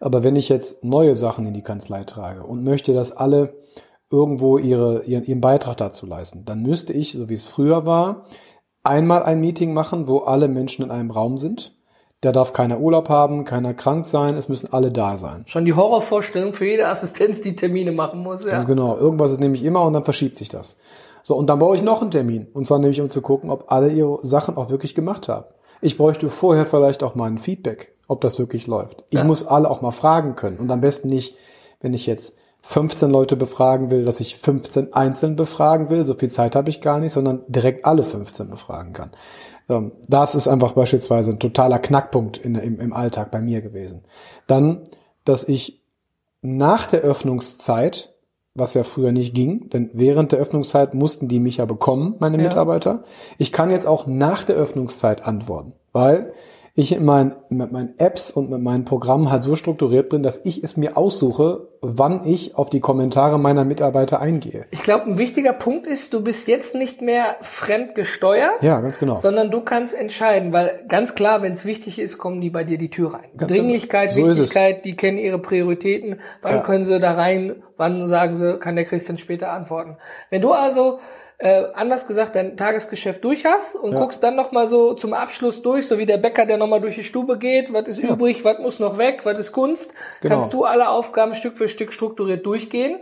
Aber 0.00 0.24
wenn 0.24 0.36
ich 0.36 0.48
jetzt 0.48 0.82
neue 0.82 1.14
Sachen 1.14 1.46
in 1.46 1.54
die 1.54 1.62
Kanzlei 1.62 2.04
trage 2.04 2.42
und 2.42 2.64
möchte, 2.64 2.94
dass 2.94 3.12
alle 3.12 3.54
irgendwo 4.10 4.58
ihre, 4.58 5.04
ihren, 5.04 5.24
ihren 5.24 5.40
Beitrag 5.40 5.76
dazu 5.76 6.06
leisten, 6.06 6.44
dann 6.44 6.62
müsste 6.62 6.92
ich, 6.92 7.12
so 7.12 7.28
wie 7.28 7.34
es 7.34 7.46
früher 7.46 7.86
war, 7.86 8.24
einmal 8.82 9.22
ein 9.22 9.40
Meeting 9.40 9.72
machen, 9.72 10.08
wo 10.08 10.20
alle 10.20 10.48
Menschen 10.48 10.84
in 10.84 10.90
einem 10.90 11.10
Raum 11.10 11.38
sind. 11.38 11.76
Da 12.22 12.32
darf 12.32 12.52
keiner 12.52 12.80
Urlaub 12.80 13.08
haben, 13.08 13.44
keiner 13.44 13.72
krank 13.72 14.04
sein, 14.04 14.36
es 14.36 14.48
müssen 14.48 14.72
alle 14.72 14.90
da 14.90 15.16
sein. 15.16 15.44
Schon 15.46 15.64
die 15.64 15.72
Horrorvorstellung 15.72 16.52
für 16.52 16.66
jede 16.66 16.88
Assistenz, 16.88 17.40
die 17.40 17.56
Termine 17.56 17.92
machen 17.92 18.22
muss. 18.22 18.44
Ja. 18.44 18.52
Ganz 18.52 18.66
genau. 18.66 18.96
Irgendwas 18.96 19.32
ist 19.32 19.40
nämlich 19.40 19.64
immer 19.64 19.84
und 19.84 19.94
dann 19.94 20.04
verschiebt 20.04 20.36
sich 20.36 20.50
das. 20.50 20.76
So, 21.22 21.34
und 21.36 21.48
dann 21.48 21.58
brauche 21.58 21.76
ich 21.76 21.82
noch 21.82 22.02
einen 22.02 22.10
Termin. 22.10 22.46
Und 22.52 22.66
zwar 22.66 22.78
nämlich, 22.78 23.00
um 23.00 23.08
zu 23.08 23.22
gucken, 23.22 23.50
ob 23.50 23.72
alle 23.72 23.90
ihre 23.90 24.18
Sachen 24.22 24.56
auch 24.56 24.70
wirklich 24.70 24.94
gemacht 24.94 25.28
haben. 25.28 25.46
Ich 25.80 25.96
bräuchte 25.96 26.28
vorher 26.28 26.66
vielleicht 26.66 27.02
auch 27.02 27.14
mal 27.14 27.26
ein 27.26 27.38
Feedback, 27.38 27.96
ob 28.10 28.20
das 28.20 28.38
wirklich 28.38 28.66
läuft. 28.66 29.04
Ich 29.10 29.18
Ja. 29.18 29.24
muss 29.24 29.46
alle 29.46 29.70
auch 29.70 29.80
mal 29.82 29.90
fragen 29.92 30.34
können. 30.36 30.58
Und 30.58 30.70
am 30.70 30.80
besten 30.80 31.08
nicht, 31.08 31.36
wenn 31.80 31.94
ich 31.94 32.06
jetzt 32.06 32.36
15 32.62 33.10
Leute 33.10 33.36
befragen 33.36 33.90
will, 33.90 34.04
dass 34.04 34.20
ich 34.20 34.36
15 34.36 34.92
einzeln 34.92 35.36
befragen 35.36 35.88
will. 35.88 36.04
So 36.04 36.14
viel 36.14 36.28
Zeit 36.30 36.54
habe 36.56 36.68
ich 36.68 36.80
gar 36.82 37.00
nicht, 37.00 37.12
sondern 37.12 37.40
direkt 37.48 37.84
alle 37.86 38.02
15 38.02 38.50
befragen 38.50 38.92
kann. 38.92 39.10
Ähm, 39.70 39.92
Das 40.08 40.34
ist 40.34 40.46
einfach 40.48 40.72
beispielsweise 40.72 41.30
ein 41.30 41.38
totaler 41.38 41.78
Knackpunkt 41.78 42.36
in, 42.36 42.54
im, 42.56 42.78
im 42.80 42.92
Alltag 42.92 43.30
bei 43.30 43.40
mir 43.40 43.62
gewesen. 43.62 44.02
Dann, 44.46 44.82
dass 45.24 45.44
ich 45.48 45.80
nach 46.42 46.86
der 46.86 47.00
Öffnungszeit, 47.00 48.12
was 48.54 48.74
ja 48.74 48.82
früher 48.82 49.12
nicht 49.12 49.34
ging, 49.34 49.70
denn 49.70 49.90
während 49.94 50.32
der 50.32 50.38
Öffnungszeit 50.40 50.92
mussten 50.94 51.28
die 51.28 51.40
mich 51.40 51.58
ja 51.58 51.64
bekommen, 51.64 52.16
meine 52.18 52.36
Ja. 52.38 52.42
Mitarbeiter. 52.42 53.04
Ich 53.38 53.52
kann 53.52 53.70
jetzt 53.70 53.86
auch 53.86 54.06
nach 54.06 54.42
der 54.44 54.56
Öffnungszeit 54.56 55.24
antworten, 55.26 55.72
weil 55.92 56.32
ich 56.74 56.92
in 56.92 57.04
meinen, 57.04 57.34
mit 57.48 57.72
meinen 57.72 57.94
Apps 57.98 58.30
und 58.30 58.48
mit 58.50 58.60
meinen 58.62 58.84
Programmen 58.84 59.30
halt 59.30 59.42
so 59.42 59.56
strukturiert 59.56 60.08
bin, 60.08 60.22
dass 60.22 60.44
ich 60.44 60.62
es 60.62 60.76
mir 60.76 60.96
aussuche, 60.96 61.68
wann 61.82 62.24
ich 62.24 62.54
auf 62.56 62.70
die 62.70 62.80
Kommentare 62.80 63.38
meiner 63.38 63.64
Mitarbeiter 63.64 64.20
eingehe. 64.20 64.66
Ich 64.70 64.82
glaube, 64.82 65.06
ein 65.06 65.18
wichtiger 65.18 65.52
Punkt 65.52 65.86
ist, 65.86 66.14
du 66.14 66.22
bist 66.22 66.46
jetzt 66.48 66.74
nicht 66.74 67.02
mehr 67.02 67.36
fremd 67.40 67.94
gesteuert, 67.94 68.62
Ja, 68.62 68.80
ganz 68.80 68.98
genau. 68.98 69.16
sondern 69.16 69.50
du 69.50 69.60
kannst 69.62 69.94
entscheiden, 69.94 70.52
weil 70.52 70.84
ganz 70.88 71.14
klar, 71.14 71.42
wenn 71.42 71.52
es 71.52 71.64
wichtig 71.64 71.98
ist, 71.98 72.18
kommen 72.18 72.40
die 72.40 72.50
bei 72.50 72.64
dir 72.64 72.78
die 72.78 72.90
Tür 72.90 73.14
rein. 73.14 73.30
Ganz 73.36 73.52
Dringlichkeit, 73.52 74.14
genau. 74.14 74.32
So. 74.32 74.42
Wichtigkeit, 74.42 74.84
die 74.84 74.94
kennen 74.96 75.18
ihre 75.18 75.38
Prioritäten. 75.38 76.20
Wann 76.42 76.56
Ja. 76.56 76.60
können 76.62 76.84
sie 76.84 77.00
da 77.00 77.12
rein? 77.14 77.62
Wann 77.76 78.06
sagen 78.08 78.36
sie, 78.36 78.58
kann 78.58 78.76
der 78.76 78.84
Christian 78.84 79.18
später 79.18 79.50
antworten? 79.52 79.96
Wenn 80.30 80.42
du 80.42 80.52
also 80.52 80.98
äh, 81.42 81.64
anders 81.72 82.06
gesagt 82.06 82.34
dein 82.36 82.56
Tagesgeschäft 82.56 83.24
durch 83.24 83.46
hast 83.46 83.74
und 83.74 83.92
Ja. 83.92 83.98
guckst 84.00 84.22
dann 84.22 84.36
noch 84.36 84.52
mal 84.52 84.66
so 84.66 84.92
zum 84.92 85.14
Abschluss 85.14 85.62
durch, 85.62 85.86
so 85.88 85.96
wie 85.98 86.04
der 86.04 86.18
Bäcker, 86.18 86.44
der 86.44 86.58
noch 86.58 86.66
mal 86.66 86.80
durch 86.82 86.96
die 86.96 87.02
Stube 87.02 87.38
geht, 87.38 87.72
was 87.72 87.88
ist 87.88 87.98
übrig, 87.98 88.44
was 88.44 88.58
muss 88.58 88.78
noch 88.78 88.98
weg, 88.98 89.20
was 89.24 89.38
ist 89.38 89.50
Kunst, 89.52 89.94
Genau. 90.20 90.34
kannst 90.34 90.52
du 90.52 90.64
alle 90.64 90.90
Aufgaben 90.90 91.34
Stück 91.34 91.56
für 91.56 91.68
Stück 91.68 91.92
strukturiert 91.94 92.44
durchgehen. 92.44 93.00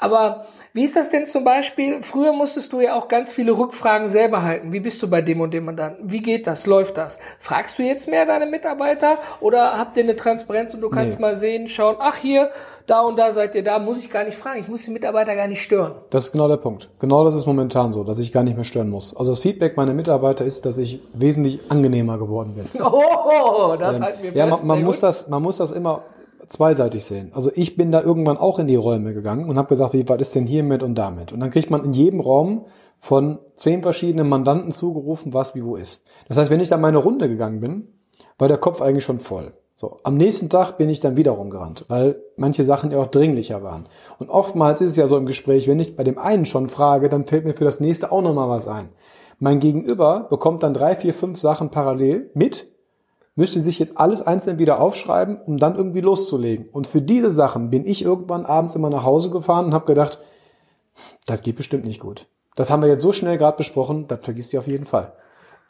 Aber 0.00 0.46
wie 0.72 0.84
ist 0.84 0.96
das 0.96 1.10
denn 1.10 1.26
zum 1.26 1.44
Beispiel? 1.44 2.02
Früher 2.02 2.32
musstest 2.32 2.72
du 2.72 2.80
ja 2.80 2.94
auch 2.94 3.08
ganz 3.08 3.32
viele 3.32 3.52
Rückfragen 3.52 4.08
selber 4.08 4.42
halten. 4.42 4.72
Wie 4.72 4.80
bist 4.80 5.02
du 5.02 5.08
bei 5.10 5.20
dem 5.20 5.40
und 5.40 5.52
dem 5.52 5.66
Mandanten? 5.66 6.10
Wie 6.10 6.22
geht 6.22 6.46
das? 6.46 6.66
Läuft 6.66 6.96
das? 6.96 7.18
Fragst 7.38 7.78
du 7.78 7.82
jetzt 7.82 8.08
mehr 8.08 8.24
deine 8.24 8.46
Mitarbeiter 8.46 9.18
oder 9.40 9.76
habt 9.78 9.96
ihr 9.96 10.02
eine 10.04 10.16
Transparenz 10.16 10.72
und 10.74 10.80
du 10.80 10.88
kannst 10.88 11.18
Nee. 11.18 11.22
mal 11.22 11.36
sehen, 11.36 11.68
schauen, 11.68 11.96
ach 11.98 12.16
hier, 12.16 12.50
da 12.86 13.02
und 13.02 13.16
da 13.18 13.30
seid 13.30 13.54
ihr 13.54 13.62
da, 13.62 13.78
muss 13.78 13.98
ich 13.98 14.10
gar 14.10 14.24
nicht 14.24 14.36
fragen. 14.38 14.60
Ich 14.60 14.68
muss 14.68 14.82
die 14.84 14.90
Mitarbeiter 14.90 15.36
gar 15.36 15.46
nicht 15.46 15.62
stören. 15.62 15.96
Das 16.10 16.24
ist 16.26 16.32
genau 16.32 16.48
der 16.48 16.56
Punkt. 16.56 16.88
Genau 16.98 17.24
das 17.24 17.34
ist 17.34 17.46
momentan 17.46 17.92
so, 17.92 18.02
dass 18.02 18.18
ich 18.18 18.32
gar 18.32 18.42
nicht 18.42 18.54
mehr 18.56 18.64
stören 18.64 18.88
muss. 18.90 19.14
Also 19.16 19.30
das 19.32 19.38
Feedback 19.40 19.76
meiner 19.76 19.92
Mitarbeiter 19.92 20.44
ist, 20.44 20.64
dass 20.66 20.78
ich 20.78 21.00
wesentlich 21.12 21.60
angenehmer 21.70 22.16
geworden 22.18 22.54
bin. 22.54 22.66
Oh, 22.82 23.76
das 23.78 24.00
halten 24.00 24.22
wir 24.22 24.32
Ja, 24.32 24.46
fest. 24.46 24.58
man, 24.58 24.66
man 24.66 24.76
Sehr 24.78 24.86
muss 24.86 25.00
das, 25.00 25.28
man 25.28 25.42
muss 25.42 25.58
das 25.58 25.72
immer 25.72 26.02
zweiseitig 26.50 27.04
sehen. 27.04 27.30
Also 27.32 27.50
ich 27.54 27.76
bin 27.76 27.92
da 27.92 28.02
irgendwann 28.02 28.36
auch 28.36 28.58
in 28.58 28.66
die 28.66 28.76
Räume 28.76 29.14
gegangen 29.14 29.48
und 29.48 29.56
habe 29.56 29.68
gesagt, 29.68 29.94
wie 29.94 30.08
was 30.08 30.20
ist 30.20 30.34
denn 30.34 30.46
hiermit 30.46 30.82
und 30.82 30.96
damit? 30.96 31.32
Und 31.32 31.40
dann 31.40 31.50
kriegt 31.50 31.70
man 31.70 31.84
in 31.84 31.92
jedem 31.92 32.20
Raum 32.20 32.66
von 32.98 33.38
zehn 33.54 33.82
verschiedenen 33.82 34.28
Mandanten 34.28 34.72
zugerufen, 34.72 35.32
was 35.32 35.54
wie 35.54 35.64
wo 35.64 35.76
ist. 35.76 36.04
Das 36.28 36.36
heißt, 36.36 36.50
wenn 36.50 36.60
ich 36.60 36.68
da 36.68 36.76
meine 36.76 36.98
Runde 36.98 37.28
gegangen 37.28 37.60
bin, 37.60 37.88
war 38.36 38.48
der 38.48 38.58
Kopf 38.58 38.82
eigentlich 38.82 39.04
schon 39.04 39.20
voll. 39.20 39.54
So, 39.76 39.96
am 40.02 40.18
nächsten 40.18 40.50
Tag 40.50 40.76
bin 40.76 40.90
ich 40.90 41.00
dann 41.00 41.16
wieder 41.16 41.30
rumgerannt, 41.30 41.86
weil 41.88 42.20
manche 42.36 42.64
Sachen 42.64 42.90
ja 42.90 42.98
auch 42.98 43.06
dringlicher 43.06 43.62
waren. 43.62 43.88
Und 44.18 44.28
oftmals 44.28 44.82
ist 44.82 44.90
es 44.90 44.96
ja 44.96 45.06
so 45.06 45.16
im 45.16 45.24
Gespräch, 45.24 45.68
wenn 45.68 45.80
ich 45.80 45.96
bei 45.96 46.04
dem 46.04 46.18
einen 46.18 46.44
schon 46.44 46.68
frage, 46.68 47.08
dann 47.08 47.26
fällt 47.26 47.46
mir 47.46 47.54
für 47.54 47.64
das 47.64 47.80
nächste 47.80 48.12
auch 48.12 48.20
nochmal 48.20 48.50
was 48.50 48.68
ein. 48.68 48.90
Mein 49.38 49.58
Gegenüber 49.58 50.26
bekommt 50.28 50.64
dann 50.64 50.74
drei, 50.74 50.96
vier, 50.96 51.14
fünf 51.14 51.38
Sachen 51.38 51.70
parallel 51.70 52.30
mit 52.34 52.69
müsste 53.36 53.60
sich 53.60 53.78
jetzt 53.78 53.96
alles 53.96 54.22
einzeln 54.22 54.58
wieder 54.58 54.80
aufschreiben, 54.80 55.40
um 55.40 55.58
dann 55.58 55.76
irgendwie 55.76 56.00
loszulegen. 56.00 56.68
Und 56.70 56.86
für 56.86 57.00
diese 57.00 57.30
Sachen 57.30 57.70
bin 57.70 57.86
ich 57.86 58.02
irgendwann 58.02 58.46
abends 58.46 58.74
immer 58.74 58.90
nach 58.90 59.04
Hause 59.04 59.30
gefahren 59.30 59.66
und 59.66 59.74
habe 59.74 59.86
gedacht, 59.86 60.18
das 61.26 61.42
geht 61.42 61.56
bestimmt 61.56 61.84
nicht 61.84 62.00
gut. 62.00 62.26
Das 62.56 62.70
haben 62.70 62.82
wir 62.82 62.88
jetzt 62.88 63.02
so 63.02 63.12
schnell 63.12 63.38
gerade 63.38 63.56
besprochen, 63.56 64.06
das 64.08 64.20
vergisst 64.22 64.52
ihr 64.52 64.58
auf 64.58 64.66
jeden 64.66 64.84
Fall. 64.84 65.12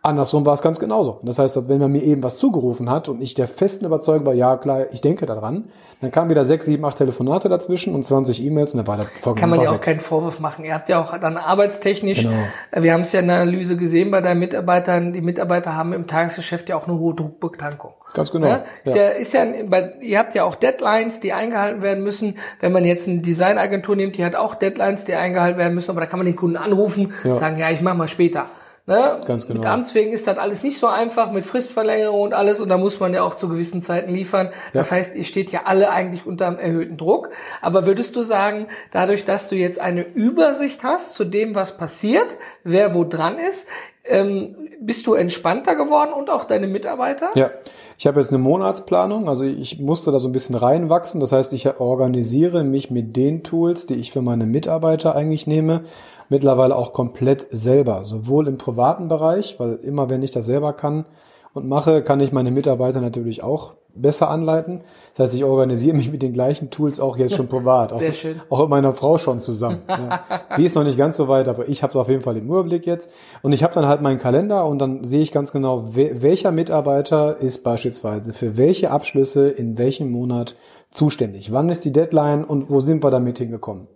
Andersrum 0.02 0.46
war 0.46 0.54
es 0.54 0.62
ganz 0.62 0.78
genauso. 0.78 1.20
Das 1.24 1.38
heißt, 1.38 1.68
wenn 1.68 1.78
man 1.78 1.92
mir 1.92 2.02
eben 2.02 2.22
was 2.22 2.38
zugerufen 2.38 2.88
hat 2.90 3.10
und 3.10 3.20
ich 3.20 3.34
der 3.34 3.46
festen 3.46 3.84
Überzeugung 3.84 4.24
war, 4.24 4.32
ja 4.32 4.56
klar, 4.56 4.86
ich 4.92 5.02
denke 5.02 5.26
daran, 5.26 5.64
dann 6.00 6.10
kamen 6.10 6.30
wieder 6.30 6.46
sechs, 6.46 6.64
sieben, 6.64 6.82
acht 6.86 6.96
Telefonate 6.96 7.50
dazwischen 7.50 7.94
und 7.94 8.02
20 8.02 8.42
E-Mails 8.42 8.72
und 8.72 8.78
dann 8.78 8.86
war 8.86 8.96
das 8.96 9.08
vollkommen 9.20 9.40
Kann 9.40 9.50
man 9.50 9.60
ja 9.60 9.70
auch 9.70 9.80
keinen 9.80 10.00
Vorwurf 10.00 10.40
machen. 10.40 10.64
Ihr 10.64 10.72
habt 10.72 10.88
ja 10.88 11.02
auch 11.02 11.16
dann 11.18 11.36
arbeitstechnisch, 11.36 12.22
Genau. 12.22 12.32
äh, 12.70 12.82
wir 12.82 12.94
haben 12.94 13.02
es 13.02 13.12
ja 13.12 13.20
in 13.20 13.28
der 13.28 13.42
Analyse 13.42 13.76
gesehen 13.76 14.10
bei 14.10 14.22
deinen 14.22 14.40
Mitarbeitern, 14.40 15.12
die 15.12 15.20
Mitarbeiter 15.20 15.76
haben 15.76 15.92
im 15.92 16.06
Tagesgeschäft 16.06 16.70
ja 16.70 16.76
auch 16.78 16.88
eine 16.88 16.98
hohe 16.98 17.14
Druckbetankung. 17.14 17.92
Ganz 18.14 18.30
genau. 18.32 18.46
Ja, 18.46 18.64
ist 18.84 18.96
ja, 18.96 19.08
ist 19.10 19.34
ja, 19.34 19.44
bei, 19.68 19.92
ihr 20.00 20.18
habt 20.18 20.34
ja 20.34 20.44
auch 20.44 20.54
Deadlines, 20.54 21.20
die 21.20 21.34
eingehalten 21.34 21.82
werden 21.82 22.02
müssen. 22.02 22.38
Wenn 22.60 22.72
man 22.72 22.86
jetzt 22.86 23.06
eine 23.06 23.18
Designagentur 23.18 23.96
nimmt, 23.96 24.16
die 24.16 24.24
hat 24.24 24.34
auch 24.34 24.54
Deadlines, 24.54 25.04
die 25.04 25.14
eingehalten 25.14 25.58
werden 25.58 25.74
müssen, 25.74 25.90
aber 25.90 26.00
da 26.00 26.06
kann 26.06 26.18
man 26.18 26.26
den 26.26 26.36
Kunden 26.36 26.56
anrufen, 26.56 27.12
Ja. 27.22 27.36
sagen, 27.36 27.58
ja, 27.58 27.70
ich 27.70 27.82
mach 27.82 27.94
mal 27.94 28.08
später. 28.08 28.46
Ne? 28.90 29.20
Ganz 29.24 29.46
genau. 29.46 29.60
Mit 29.60 29.68
Amtswegen 29.68 30.12
ist 30.12 30.26
das 30.26 30.36
alles 30.36 30.64
nicht 30.64 30.76
so 30.76 30.88
einfach, 30.88 31.30
mit 31.30 31.46
Fristverlängerung 31.46 32.22
und 32.22 32.34
alles, 32.34 32.60
und 32.60 32.68
da 32.70 32.76
muss 32.76 32.98
man 32.98 33.14
ja 33.14 33.22
auch 33.22 33.36
zu 33.36 33.48
gewissen 33.48 33.82
Zeiten 33.82 34.12
liefern. 34.12 34.50
Das 34.72 34.90
heißt, 34.90 35.14
ihr 35.14 35.22
steht 35.22 35.52
ja 35.52 35.60
alle 35.66 35.90
eigentlich 35.90 36.26
unter 36.26 36.48
einem 36.48 36.58
erhöhten 36.58 36.96
Druck. 36.96 37.30
Aber 37.62 37.86
würdest 37.86 38.16
du 38.16 38.24
sagen, 38.24 38.66
dadurch, 38.90 39.24
dass 39.24 39.48
du 39.48 39.54
jetzt 39.54 39.78
eine 39.78 40.02
Übersicht 40.02 40.82
hast 40.82 41.14
zu 41.14 41.24
dem, 41.24 41.54
was 41.54 41.78
passiert, 41.78 42.36
wer 42.64 42.92
wo 42.92 43.04
dran 43.04 43.38
ist, 43.38 43.68
ähm, 44.04 44.68
bist 44.80 45.06
du 45.06 45.14
entspannter 45.14 45.76
geworden 45.76 46.12
und 46.12 46.28
auch 46.28 46.42
deine 46.42 46.66
Mitarbeiter? 46.66 47.30
Ja, 47.34 47.52
ich 48.00 48.06
habe 48.06 48.18
jetzt 48.18 48.32
eine 48.32 48.42
Monatsplanung, 48.42 49.28
also 49.28 49.44
ich 49.44 49.78
musste 49.78 50.10
da 50.10 50.18
so 50.18 50.26
ein 50.26 50.32
bisschen 50.32 50.54
reinwachsen. 50.54 51.20
Das 51.20 51.32
heißt, 51.32 51.52
ich 51.52 51.78
organisiere 51.78 52.64
mich 52.64 52.90
mit 52.90 53.14
den 53.14 53.42
Tools, 53.42 53.84
die 53.84 53.96
ich 53.96 54.10
für 54.10 54.22
meine 54.22 54.46
Mitarbeiter 54.46 55.14
eigentlich 55.14 55.46
nehme, 55.46 55.82
mittlerweile 56.30 56.76
auch 56.76 56.94
komplett 56.94 57.46
selber, 57.50 58.02
sowohl 58.02 58.48
im 58.48 58.56
privaten 58.56 59.08
Bereich, 59.08 59.60
weil 59.60 59.74
immer 59.74 60.08
wenn 60.08 60.22
ich 60.22 60.30
das 60.30 60.46
selber 60.46 60.72
kann 60.72 61.04
und 61.52 61.68
mache, 61.68 62.02
kann 62.02 62.20
ich 62.20 62.32
meine 62.32 62.50
Mitarbeiter 62.50 63.02
natürlich 63.02 63.42
auch 63.42 63.74
besser 63.94 64.30
anleiten. 64.30 64.82
Das 65.10 65.20
heißt, 65.20 65.34
ich 65.34 65.44
organisiere 65.44 65.96
mich 65.96 66.10
mit 66.10 66.22
den 66.22 66.32
gleichen 66.32 66.70
Tools 66.70 67.00
auch 67.00 67.16
jetzt 67.16 67.34
schon 67.34 67.48
privat. 67.48 67.96
Sehr 67.96 68.10
auch, 68.10 68.14
schön. 68.14 68.40
Auch 68.48 68.60
mit 68.60 68.68
meiner 68.68 68.92
Frau 68.92 69.18
schon 69.18 69.38
zusammen. 69.38 69.82
Ja. 69.90 70.24
Sie 70.50 70.64
ist 70.64 70.74
noch 70.76 70.84
nicht 70.84 70.96
ganz 70.96 71.16
so 71.16 71.28
weit, 71.28 71.46
aber 71.48 71.68
ich 71.68 71.82
habe 71.82 71.90
es 71.90 71.96
auf 71.96 72.08
jeden 72.08 72.22
Fall 72.22 72.36
im 72.36 72.46
Überblick 72.46 72.86
jetzt. 72.86 73.10
Und 73.42 73.52
ich 73.52 73.62
habe 73.62 73.74
dann 73.74 73.86
halt 73.86 74.00
meinen 74.00 74.18
Kalender 74.18 74.64
und 74.64 74.78
dann 74.78 75.04
sehe 75.04 75.20
ich 75.20 75.30
ganz 75.30 75.52
genau, 75.52 75.94
we 75.94 76.22
welcher 76.22 76.52
Mitarbeiter 76.52 77.36
ist 77.36 77.62
beispielsweise 77.62 78.32
für 78.32 78.56
welche 78.56 78.90
Abschlüsse 78.90 79.48
in 79.48 79.78
welchem 79.78 80.10
Monat 80.10 80.54
zuständig. 80.90 81.52
Wann 81.52 81.68
ist 81.68 81.84
die 81.84 81.92
Deadline 81.92 82.44
und 82.44 82.70
wo 82.70 82.80
sind 82.80 83.04
wir 83.04 83.10
damit 83.10 83.38
hingekommen? 83.38 83.88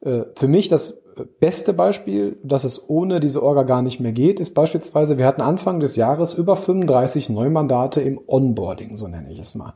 Äh, 0.00 0.22
Für 0.34 0.48
mich 0.48 0.68
das 0.68 1.00
beste 1.38 1.72
Beispiel, 1.72 2.38
dass 2.42 2.64
es 2.64 2.88
ohne 2.88 3.20
diese 3.20 3.42
Orga 3.42 3.64
gar 3.64 3.82
nicht 3.82 4.00
mehr 4.00 4.12
geht, 4.12 4.40
ist 4.40 4.54
beispielsweise, 4.54 5.18
wir 5.18 5.26
hatten 5.26 5.42
Anfang 5.42 5.80
des 5.80 5.96
Jahres 5.96 6.34
über 6.34 6.56
35 6.56 7.28
Neumandate 7.28 8.00
im 8.00 8.20
Onboarding, 8.26 8.96
so 8.96 9.08
nenne 9.08 9.30
ich 9.32 9.38
es 9.38 9.54
mal. 9.54 9.74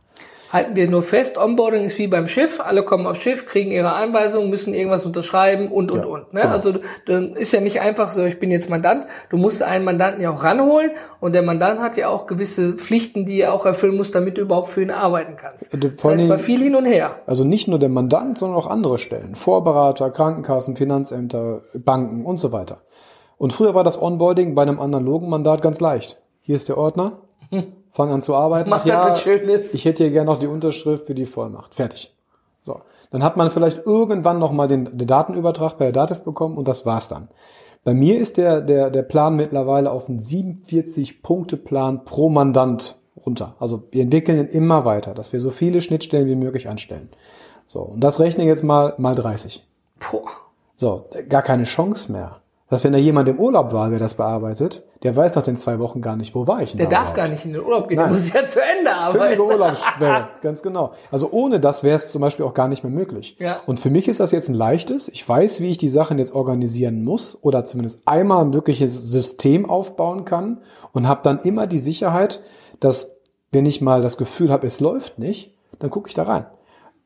Halten 0.54 0.76
wir 0.76 0.88
nur 0.88 1.02
fest, 1.02 1.36
Onboarding 1.36 1.82
ist 1.84 1.98
wie 1.98 2.06
beim 2.06 2.28
Schiff. 2.28 2.60
Alle 2.60 2.84
kommen 2.84 3.06
aufs 3.06 3.20
Schiff, 3.20 3.44
kriegen 3.44 3.72
ihre 3.72 3.92
Einweisung, 3.94 4.48
müssen 4.50 4.72
irgendwas 4.72 5.04
unterschreiben 5.04 5.66
und, 5.66 5.90
und, 5.90 5.98
Ja, 5.98 6.06
und. 6.06 6.32
Ne? 6.32 6.42
genau. 6.42 6.52
Also 6.52 6.74
dann 7.06 7.34
ist 7.34 7.52
ja 7.52 7.60
nicht 7.60 7.80
einfach 7.80 8.12
so, 8.12 8.24
ich 8.24 8.38
bin 8.38 8.50
jetzt 8.52 8.70
Mandant. 8.70 9.06
Du 9.30 9.36
musst 9.36 9.62
einen 9.62 9.84
Mandanten 9.84 10.22
ja 10.22 10.30
auch 10.30 10.44
ranholen 10.44 10.92
und 11.20 11.34
der 11.34 11.42
Mandant 11.42 11.80
hat 11.80 11.96
ja 11.96 12.08
auch 12.08 12.26
gewisse 12.26 12.74
Pflichten, 12.74 13.26
die 13.26 13.40
er 13.40 13.52
auch 13.52 13.66
erfüllen 13.66 13.96
muss, 13.96 14.12
damit 14.12 14.38
du 14.38 14.42
überhaupt 14.42 14.68
für 14.68 14.80
ihn 14.80 14.92
arbeiten 14.92 15.36
kannst. 15.36 15.74
Äh, 15.74 15.78
Das 15.78 16.00
vor 16.00 16.12
heißt, 16.12 16.28
war 16.28 16.38
viel 16.38 16.62
hin 16.62 16.76
und 16.76 16.86
her. 16.86 17.16
Also 17.26 17.42
nicht 17.44 17.66
nur 17.66 17.78
der 17.80 17.88
Mandant, 17.88 18.38
sondern 18.38 18.56
auch 18.56 18.68
andere 18.68 18.98
Stellen. 18.98 19.34
Vorberater, 19.34 20.10
Krankenkassen, 20.10 20.76
Finanzämter, 20.76 21.62
Banken 21.74 22.24
und 22.24 22.36
so 22.38 22.52
weiter. 22.52 22.82
Und 23.38 23.52
früher 23.52 23.74
war 23.74 23.82
das 23.82 24.00
Onboarding 24.00 24.54
bei 24.54 24.62
einem 24.62 24.78
analogen 24.78 25.28
Mandat 25.28 25.62
ganz 25.62 25.80
leicht. 25.80 26.22
Hier 26.42 26.54
ist 26.54 26.68
der 26.68 26.78
Ordner, 26.78 27.22
fang 27.94 28.10
an 28.10 28.22
zu 28.22 28.34
arbeiten. 28.34 28.68
Mach 28.68 28.80
Ach 28.80 28.86
ja, 28.86 28.96
das 28.96 29.06
was 29.06 29.22
Schönes. 29.22 29.72
Ich 29.72 29.84
hätte 29.84 30.02
hier 30.02 30.12
gerne 30.12 30.30
noch 30.30 30.40
die 30.40 30.48
Unterschrift 30.48 31.06
für 31.06 31.14
die 31.14 31.26
Vollmacht. 31.26 31.76
Fertig. 31.76 32.12
So. 32.62 32.80
Dann 33.12 33.22
hat 33.22 33.36
man 33.36 33.52
vielleicht 33.52 33.86
irgendwann 33.86 34.40
noch 34.40 34.50
mal 34.50 34.66
den, 34.66 34.98
den 34.98 35.06
Datenübertrag 35.06 35.78
bei 35.78 35.84
der 35.84 35.92
Dativ 35.92 36.24
bekommen 36.24 36.58
und 36.58 36.66
das 36.66 36.84
war's 36.84 37.06
dann. 37.08 37.28
Bei 37.84 37.94
mir 37.94 38.18
ist 38.18 38.36
der, 38.36 38.60
der, 38.60 38.90
der 38.90 39.02
Plan 39.02 39.36
mittlerweile 39.36 39.92
auf 39.92 40.08
einen 40.08 40.18
47-Punkte-Plan 40.18 42.04
pro 42.04 42.30
Mandant 42.30 42.96
runter. 43.24 43.54
Also 43.60 43.84
wir 43.92 44.02
entwickeln 44.02 44.38
ihn 44.38 44.46
immer 44.46 44.84
weiter, 44.84 45.14
dass 45.14 45.32
wir 45.32 45.38
so 45.38 45.50
viele 45.50 45.80
Schnittstellen 45.80 46.26
wie 46.26 46.34
möglich 46.34 46.68
anstellen. 46.68 47.10
So, 47.68 47.80
und 47.80 48.00
das 48.00 48.18
rechne 48.18 48.42
ich 48.42 48.48
jetzt 48.48 48.64
mal 48.64 48.94
mal 48.98 49.14
30. 49.14 49.64
Boah. 50.00 50.24
So, 50.74 51.08
gar 51.28 51.42
keine 51.42 51.64
Chance 51.64 52.10
mehr. 52.10 52.40
Dass 52.70 52.82
wenn 52.82 52.92
da 52.92 52.98
jemand 52.98 53.28
im 53.28 53.38
Urlaub 53.38 53.72
war, 53.74 53.90
der 53.90 53.98
das 53.98 54.14
bearbeitet, 54.14 54.84
der 55.02 55.14
weiß 55.14 55.36
nach 55.36 55.42
den 55.42 55.54
zwei 55.56 55.78
Wochen 55.78 56.00
gar 56.00 56.16
nicht, 56.16 56.34
wo 56.34 56.46
war 56.46 56.62
ich 56.62 56.70
denn 56.70 56.78
Der 56.78 56.86
da 56.86 56.92
darf 56.96 57.12
überhaupt? 57.12 57.16
gar 57.16 57.28
nicht 57.28 57.44
in 57.44 57.52
den 57.52 57.62
Urlaub 57.62 57.88
gehen, 57.88 57.98
der 57.98 58.06
Nein. 58.06 58.14
muss 58.14 58.32
ja 58.32 58.46
zu 58.46 58.60
Ende 58.62 58.90
arbeiten. 58.90 59.18
Völlige 59.18 59.44
Urlaubssperre, 59.44 60.28
ganz 60.40 60.62
genau. 60.62 60.92
Also 61.10 61.28
ohne 61.30 61.60
das 61.60 61.84
wäre 61.84 61.96
es 61.96 62.10
zum 62.10 62.22
Beispiel 62.22 62.44
auch 62.46 62.54
gar 62.54 62.68
nicht 62.68 62.82
mehr 62.82 62.92
möglich. 62.92 63.36
Ja. 63.38 63.60
Und 63.66 63.80
für 63.80 63.90
mich 63.90 64.08
ist 64.08 64.18
das 64.18 64.30
jetzt 64.30 64.48
ein 64.48 64.54
leichtes. 64.54 65.08
Ich 65.08 65.28
weiß, 65.28 65.60
wie 65.60 65.70
ich 65.70 65.78
die 65.78 65.88
Sachen 65.88 66.18
jetzt 66.18 66.34
organisieren 66.34 67.04
muss 67.04 67.38
oder 67.42 67.66
zumindest 67.66 68.00
einmal 68.06 68.42
ein 68.42 68.54
wirkliches 68.54 68.94
System 69.10 69.68
aufbauen 69.68 70.24
kann 70.24 70.62
und 70.92 71.06
habe 71.06 71.20
dann 71.22 71.40
immer 71.40 71.66
die 71.66 71.78
Sicherheit, 71.78 72.40
dass 72.80 73.14
wenn 73.52 73.66
ich 73.66 73.82
mal 73.82 74.00
das 74.00 74.16
Gefühl 74.16 74.50
habe, 74.50 74.66
es 74.66 74.80
läuft 74.80 75.18
nicht, 75.18 75.52
dann 75.80 75.90
gucke 75.90 76.08
ich 76.08 76.14
da 76.14 76.22
rein. 76.22 76.46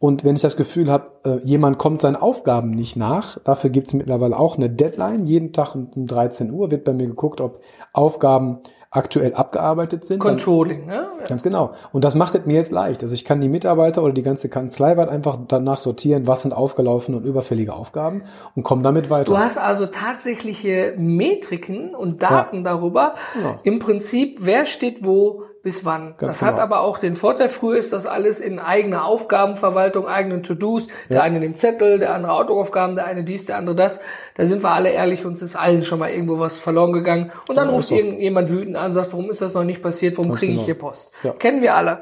Und 0.01 0.25
wenn 0.25 0.37
ich 0.37 0.43
das 0.43 0.57
Gefühl 0.57 0.91
habe, 0.93 1.07
äh, 1.25 1.39
jemand 1.45 1.79
kommt 1.79 2.01
seinen 2.01 2.15
Aufgaben 2.17 2.71
nicht 2.71 2.97
nach, 2.97 3.39
dafür 3.43 3.71
gibt's 3.71 3.93
mittlerweile 3.95 4.39
auch 4.39 4.57
eine 4.57 4.71
Deadline. 4.71 5.27
Jeden 5.27 5.53
Tag 5.53 5.75
um 5.75 5.91
um 5.97 6.07
13 6.07 6.53
Uhr 6.53 6.71
wird 6.71 6.85
bei 6.85 6.93
mir 6.93 7.07
geguckt, 7.09 7.41
ob 7.41 7.61
Aufgaben 7.93 8.59
aktuell 8.91 9.35
abgearbeitet 9.35 10.05
sind. 10.05 10.21
Dann- 10.25 10.37
Controlling, 10.37 10.87
ne? 10.87 11.09
Ganz 11.29 11.43
genau. 11.43 11.73
Und 11.93 12.05
das 12.05 12.15
macht 12.15 12.35
es 12.37 12.47
mir 12.47 12.55
jetzt 12.55 12.73
leicht. 12.73 13.03
Also 13.03 13.13
ich 13.13 13.25
kann 13.25 13.41
die 13.41 13.49
Mitarbeiter 13.49 14.03
oder 14.03 14.13
die 14.15 14.23
ganze 14.23 14.49
Kanzlei 14.49 14.97
weit 14.97 15.09
einfach 15.11 15.37
danach 15.47 15.79
sortieren, 15.81 16.27
was 16.27 16.43
sind 16.43 16.53
aufgelaufene 16.53 17.19
und 17.19 17.25
überfällige 17.27 17.75
Aufgaben 17.75 18.23
und 18.57 18.63
komme 18.63 18.83
damit 18.83 19.11
weiter. 19.11 19.25
Du 19.25 19.37
hast 19.37 19.59
also 19.59 19.87
tatsächliche 19.87 20.95
Metriken 20.97 21.95
und 21.95 22.23
Daten 22.23 22.65
darüber, 22.65 23.15
Genau. 23.35 23.57
im 23.65 23.79
Prinzip, 23.79 24.39
wer 24.41 24.65
steht 24.65 25.05
wo 25.05 25.43
bis 25.69 25.85
wann. 25.85 26.15
Ganz 26.17 26.39
das 26.39 26.43
hat 26.43 26.53
genau. 26.55 26.63
aber 26.63 26.81
auch 26.81 26.97
den 26.97 27.15
Vorteil, 27.15 27.51
früher 27.51 27.77
ist 27.77 27.93
das 27.93 28.07
alles 28.07 28.41
in 28.41 28.59
eigener 28.59 29.05
Aufgabenverwaltung, 29.05 30.07
eigenen 30.07 30.43
To-Dos. 30.43 30.87
Der 31.11 31.19
Ja. 31.19 31.23
eine 31.25 31.41
nimmt 31.41 31.59
Zettel, 31.59 31.99
der 31.99 32.15
andere 32.15 32.33
Autoaufgaben, 32.33 32.95
der 32.95 33.05
eine 33.05 33.23
dies, 33.23 33.45
der 33.45 33.59
andere 33.59 33.77
das. 33.77 34.01
Da 34.35 34.47
sind 34.47 34.63
wir 34.63 34.71
alle 34.71 34.89
ehrlich, 34.91 35.27
uns 35.27 35.43
ist 35.43 35.57
allen 35.57 35.83
schon 35.83 35.99
mal 35.99 36.11
irgendwo 36.11 36.39
was 36.39 36.57
verloren 36.57 36.95
gegangen. 36.95 37.33
Und 37.51 37.57
dann 37.57 37.69
Ja, 37.69 37.75
ruft 37.75 37.89
so. 37.89 37.95
irgendjemand 37.97 38.49
wütend 38.49 38.77
an, 38.77 38.95
sagt, 38.95 39.13
warum 39.13 39.29
ist 39.29 39.43
das 39.43 39.53
noch 39.53 39.65
nicht 39.65 39.83
passiert, 39.83 40.17
warum 40.17 40.33
kriege 40.33 40.53
ich 40.53 40.57
genau. 40.59 40.65
hier 40.65 40.79
Post? 40.79 41.13
Ja. 41.23 41.33
Kennen 41.33 41.61
wir 41.61 41.75
alle. 41.75 41.99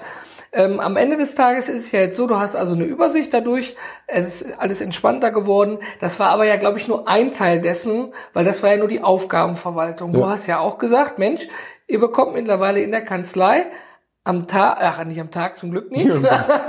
Ähm, 0.52 0.78
am 0.78 0.96
Ende 0.96 1.16
des 1.16 1.34
Tages 1.34 1.68
ist 1.68 1.86
es 1.86 1.92
ja 1.92 2.00
jetzt 2.00 2.16
so, 2.16 2.28
du 2.28 2.38
hast 2.38 2.54
also 2.54 2.74
eine 2.76 2.84
Übersicht 2.84 3.34
dadurch, 3.34 3.74
es 4.06 4.42
ist 4.42 4.58
alles 4.58 4.80
entspannter 4.80 5.32
geworden. 5.32 5.80
Das 6.00 6.20
war 6.20 6.28
aber 6.28 6.46
ja, 6.46 6.56
glaube 6.56 6.78
ich, 6.78 6.86
nur 6.88 7.08
ein 7.08 7.32
Teil 7.32 7.60
dessen, 7.60 8.12
weil 8.32 8.44
das 8.44 8.62
war 8.62 8.70
ja 8.70 8.76
nur 8.76 8.88
die 8.88 9.02
Aufgabenverwaltung. 9.02 10.12
Du 10.12 10.20
Ja. 10.20 10.28
hast 10.30 10.46
ja 10.46 10.60
auch 10.60 10.78
gesagt, 10.78 11.18
Mensch, 11.18 11.46
ihr 11.86 12.00
bekommt 12.00 12.34
mittlerweile 12.34 12.80
in 12.80 12.90
der 12.90 13.04
Kanzlei 13.04 13.66
am 14.24 14.48
Tag, 14.48 14.78
ach 14.80 15.04
nicht 15.04 15.20
am 15.20 15.30
Tag 15.30 15.56
zum 15.56 15.70
Glück 15.70 15.90
nicht, 15.90 16.10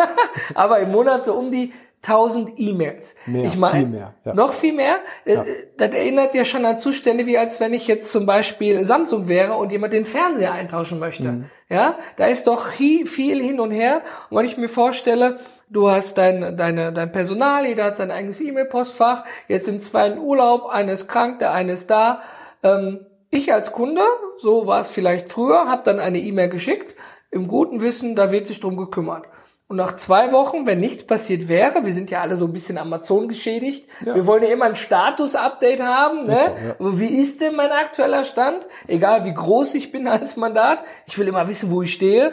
aber 0.54 0.80
im 0.80 0.92
Monat 0.92 1.26
so 1.26 1.34
um 1.34 1.52
die 1.52 1.74
1000 2.04 2.52
E-Mails. 2.58 3.16
Mehr, 3.26 3.46
ich 3.46 3.58
mein, 3.58 3.72
viel 3.72 3.88
mehr, 3.88 4.14
ja. 4.24 4.34
Noch 4.34 4.54
viel 4.54 4.74
mehr? 4.74 4.98
Äh, 5.26 5.38
Das 5.78 5.92
erinnert 5.92 6.34
ja 6.36 6.46
schon 6.46 6.64
an 6.64 6.78
Zustände, 6.78 7.26
wie 7.26 7.38
als 7.38 7.60
wenn 7.60 7.74
ich 7.74 7.88
jetzt 7.88 8.12
zum 8.12 8.26
Beispiel 8.26 8.86
Samsung 8.86 9.28
wäre 9.28 9.56
und 9.56 9.72
jemand 9.72 9.94
den 9.94 10.06
Fernseher 10.06 10.54
eintauschen 10.54 11.00
möchte. 11.00 11.32
Mhm. 11.32 11.46
Ja, 11.70 11.98
da 12.18 12.28
ist 12.28 12.48
doch 12.48 12.68
viel 12.70 13.42
hin 13.42 13.60
und 13.60 13.72
her. 13.72 14.04
Und 14.30 14.38
wenn 14.38 14.46
ich 14.46 14.58
mir 14.58 14.70
vorstelle, 14.70 15.40
du 15.70 15.90
hast 15.90 16.18
dein, 16.18 16.56
deine, 16.56 16.94
dein 16.94 17.12
Personal, 17.12 17.66
jeder 17.66 17.86
hat 17.86 17.98
sein 17.98 18.12
eigenes 18.12 18.40
E-Mail-Postfach, 18.40 19.26
jetzt 19.48 19.66
sind 19.66 19.82
zwei 19.82 20.08
in 20.08 20.20
Urlaub, 20.20 20.68
einer 20.68 20.94
ist 20.94 21.08
krank, 21.08 21.40
der 21.40 21.52
eine 21.52 21.74
ist 21.74 21.90
da. 21.90 22.22
Ähm, 22.64 23.07
ich 23.30 23.54
als 23.54 23.72
Kunde, 23.72 24.02
so 24.38 24.68
war 24.68 24.80
es 24.80 24.90
vielleicht 24.90 25.30
früher, 25.32 25.68
habe 25.68 25.84
dann 25.84 26.00
eine 26.00 26.20
E-Mail 26.20 26.50
geschickt, 26.50 26.96
im 27.32 27.48
guten 27.48 27.82
Wissen, 27.82 28.16
da 28.16 28.32
wird 28.32 28.48
sich 28.48 28.60
drum 28.60 28.78
gekümmert. 28.78 29.26
Und 29.70 29.76
nach 29.76 29.98
zwei 29.98 30.32
Wochen, 30.32 30.66
wenn 30.66 30.80
nichts 30.80 31.06
passiert 31.06 31.50
wäre, 31.50 31.86
wir 31.86 31.92
sind 31.92 32.10
ja 32.10 32.22
alle 32.22 32.38
so 32.38 32.46
ein 32.46 32.54
bisschen 32.54 32.78
Amazon 32.78 33.28
geschädigt, 33.28 33.86
Ja. 34.06 34.16
wir 34.16 34.26
wollen 34.26 34.44
ja 34.44 34.50
immer 34.50 34.64
ein 34.64 34.78
Status-Update 34.78 35.82
haben. 35.82 36.26
Ne? 36.26 36.32
Ist 36.32 36.46
so, 36.46 36.52
ja. 36.86 37.00
Wie 37.00 37.22
ist 37.22 37.42
denn 37.42 37.56
mein 37.56 37.72
aktueller 37.72 38.24
Stand? 38.24 38.66
Egal 38.88 39.26
wie 39.26 39.34
groß 39.34 39.76
ich 39.76 39.92
bin 39.92 40.08
als 40.08 40.38
Mandat, 40.38 40.80
ich 41.06 41.18
will 41.18 41.28
immer 41.28 41.50
wissen, 41.50 41.70
wo 41.70 41.82
ich 41.82 41.92
stehe. 41.94 42.32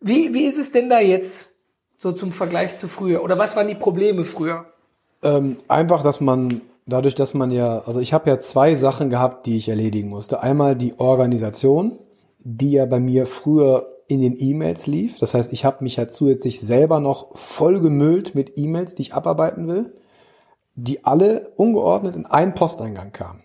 Wie, 0.00 0.34
wie 0.34 0.44
ist 0.44 0.58
es 0.58 0.72
denn 0.72 0.90
da 0.90 0.98
jetzt, 0.98 1.46
so 1.98 2.10
zum 2.10 2.32
Vergleich 2.32 2.76
zu 2.78 2.88
früher? 2.88 3.22
Oder 3.22 3.38
was 3.38 3.54
waren 3.54 3.68
die 3.68 3.76
Probleme 3.76 4.24
früher? 4.24 4.66
Ähm, 5.22 5.58
einfach, 5.68 6.02
dass 6.02 6.20
man 6.20 6.62
dadurch, 6.86 7.14
dass 7.14 7.34
man 7.34 7.50
ja, 7.50 7.80
also 7.80 8.00
ich 8.00 8.12
habe 8.12 8.30
ja 8.30 8.38
zwei 8.38 8.74
Sachen 8.74 9.10
gehabt, 9.10 9.46
die 9.46 9.56
ich 9.56 9.68
erledigen 9.68 10.08
musste. 10.08 10.40
Einmal 10.40 10.76
die 10.76 10.98
Organisation, 10.98 11.98
die 12.38 12.72
ja 12.72 12.86
bei 12.86 13.00
mir 13.00 13.26
früher 13.26 13.88
in 14.08 14.20
den 14.20 14.36
E-Mails 14.38 14.86
lief. 14.86 15.18
Das 15.18 15.34
heißt, 15.34 15.52
ich 15.52 15.64
habe 15.64 15.82
mich 15.82 15.96
ja 15.96 16.08
zusätzlich 16.08 16.60
selber 16.60 17.00
noch 17.00 17.36
vollgemüllt 17.36 18.34
mit 18.34 18.52
E-Mails, 18.56 18.94
die 18.94 19.02
ich 19.02 19.14
abarbeiten 19.14 19.66
will, 19.66 19.94
die 20.76 21.04
alle 21.04 21.50
ungeordnet 21.56 22.14
in 22.14 22.26
einen 22.26 22.54
Posteingang 22.54 23.10
kamen. 23.10 23.42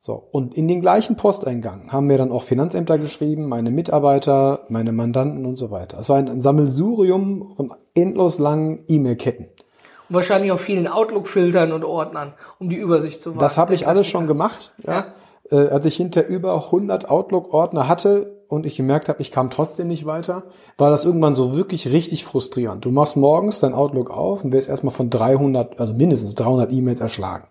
So, 0.00 0.22
und 0.32 0.56
in 0.56 0.68
den 0.68 0.82
gleichen 0.82 1.16
Posteingang 1.16 1.90
haben 1.90 2.06
mir 2.06 2.18
dann 2.18 2.30
auch 2.30 2.42
Finanzämter 2.42 2.98
geschrieben, 2.98 3.48
meine 3.48 3.70
Mitarbeiter, 3.70 4.60
meine 4.68 4.92
Mandanten 4.92 5.46
und 5.46 5.56
so 5.56 5.70
weiter. 5.70 5.98
Es 5.98 6.10
war 6.10 6.18
ein 6.18 6.40
Sammelsurium 6.40 7.54
von 7.56 7.74
endlos 7.94 8.38
langen 8.38 8.84
E-Mail-Ketten. 8.86 9.48
Wahrscheinlich 10.14 10.52
auf 10.52 10.60
vielen 10.60 10.86
Outlook-Filtern 10.86 11.72
und 11.72 11.84
Ordnern, 11.84 12.34
um 12.58 12.68
die 12.68 12.76
Übersicht 12.76 13.20
zu 13.20 13.30
wahren. 13.30 13.40
Das 13.40 13.58
habe 13.58 13.74
ich 13.74 13.86
alles 13.86 14.06
schon 14.06 14.26
gemacht, 14.26 14.72
ja. 14.86 15.06
Äh, 15.50 15.68
als 15.68 15.84
ich 15.84 15.96
hinter 15.96 16.26
über 16.26 16.54
100 16.54 17.10
Outlook-Ordner 17.10 17.86
hatte 17.86 18.34
und 18.48 18.64
ich 18.64 18.76
gemerkt 18.76 19.08
habe, 19.08 19.20
ich 19.20 19.30
kam 19.30 19.50
trotzdem 19.50 19.88
nicht 19.88 20.06
weiter, 20.06 20.44
war 20.78 20.90
das 20.90 21.04
irgendwann 21.04 21.34
so 21.34 21.54
wirklich 21.54 21.88
richtig 21.88 22.24
frustrierend. 22.24 22.84
Du 22.84 22.90
machst 22.90 23.16
morgens 23.16 23.60
dein 23.60 23.74
Outlook 23.74 24.10
auf 24.10 24.44
und 24.44 24.52
wirst 24.52 24.68
erstmal 24.68 24.94
von 24.94 25.10
300, 25.10 25.78
also 25.78 25.92
mindestens 25.92 26.34
300 26.36 26.72
E-Mails 26.72 27.00
erschlagen. 27.00 27.48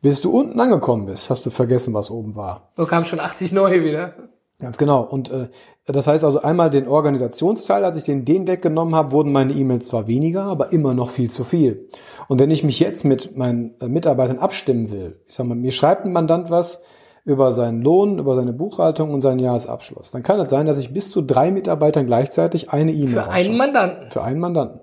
Bis 0.00 0.20
du 0.20 0.30
unten 0.30 0.60
angekommen 0.60 1.06
bist, 1.06 1.30
hast 1.30 1.46
du 1.46 1.50
vergessen, 1.50 1.94
was 1.94 2.10
oben 2.10 2.36
war. 2.36 2.68
So 2.76 2.86
kamen 2.86 3.04
schon 3.04 3.20
80 3.20 3.52
neue 3.52 3.82
wieder. 3.82 4.14
Ganz 4.60 4.78
genau. 4.78 5.02
Und 5.02 5.30
äh, 5.30 5.48
das 5.86 6.06
heißt 6.06 6.24
also 6.24 6.40
einmal 6.40 6.70
den 6.70 6.88
Organisationsteil, 6.88 7.84
als 7.84 7.96
ich 7.96 8.04
den, 8.04 8.24
den 8.24 8.46
weggenommen 8.46 8.94
habe, 8.94 9.12
wurden 9.12 9.32
meine 9.32 9.52
E-Mails 9.52 9.86
zwar 9.86 10.06
weniger, 10.06 10.44
aber 10.44 10.72
immer 10.72 10.94
noch 10.94 11.10
viel 11.10 11.30
zu 11.30 11.44
viel. 11.44 11.88
Und 12.28 12.40
wenn 12.40 12.50
ich 12.50 12.64
mich 12.64 12.78
jetzt 12.80 13.04
mit 13.04 13.36
meinen 13.36 13.74
äh, 13.80 13.88
Mitarbeitern 13.88 14.38
abstimmen 14.38 14.90
will, 14.90 15.20
ich 15.26 15.34
sag 15.34 15.46
mal, 15.46 15.56
mir 15.56 15.72
schreibt 15.72 16.04
ein 16.04 16.12
Mandant 16.12 16.50
was 16.50 16.82
über 17.24 17.52
seinen 17.52 17.82
Lohn, 17.82 18.18
über 18.18 18.34
seine 18.34 18.52
Buchhaltung 18.52 19.12
und 19.12 19.20
seinen 19.20 19.40
Jahresabschluss, 19.40 20.10
dann 20.10 20.22
kann 20.22 20.38
es 20.40 20.50
sein, 20.50 20.66
dass 20.66 20.78
ich 20.78 20.92
bis 20.92 21.10
zu 21.10 21.22
drei 21.22 21.50
Mitarbeitern 21.50 22.06
gleichzeitig 22.06 22.70
eine 22.70 22.92
E-Mail 22.92 23.24
Für 23.24 23.28
einen. 23.30 23.56
Mandanten. 23.56 24.10
Für 24.10 24.22
einen 24.22 24.40
Mandanten. 24.40 24.80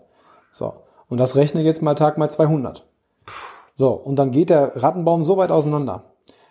So. 0.52 0.74
Und 1.08 1.20
das 1.20 1.36
rechne 1.36 1.62
jetzt 1.62 1.82
mal 1.82 1.96
Tag 1.96 2.18
mal 2.18 2.30
200. 2.30 2.88
So. 3.74 3.92
Und 3.92 4.18
dann 4.18 4.32
geht 4.32 4.50
der 4.50 4.84
Rattenbaum 4.84 5.24
so 5.24 5.38
weit 5.38 5.52
auseinander. 5.52 6.04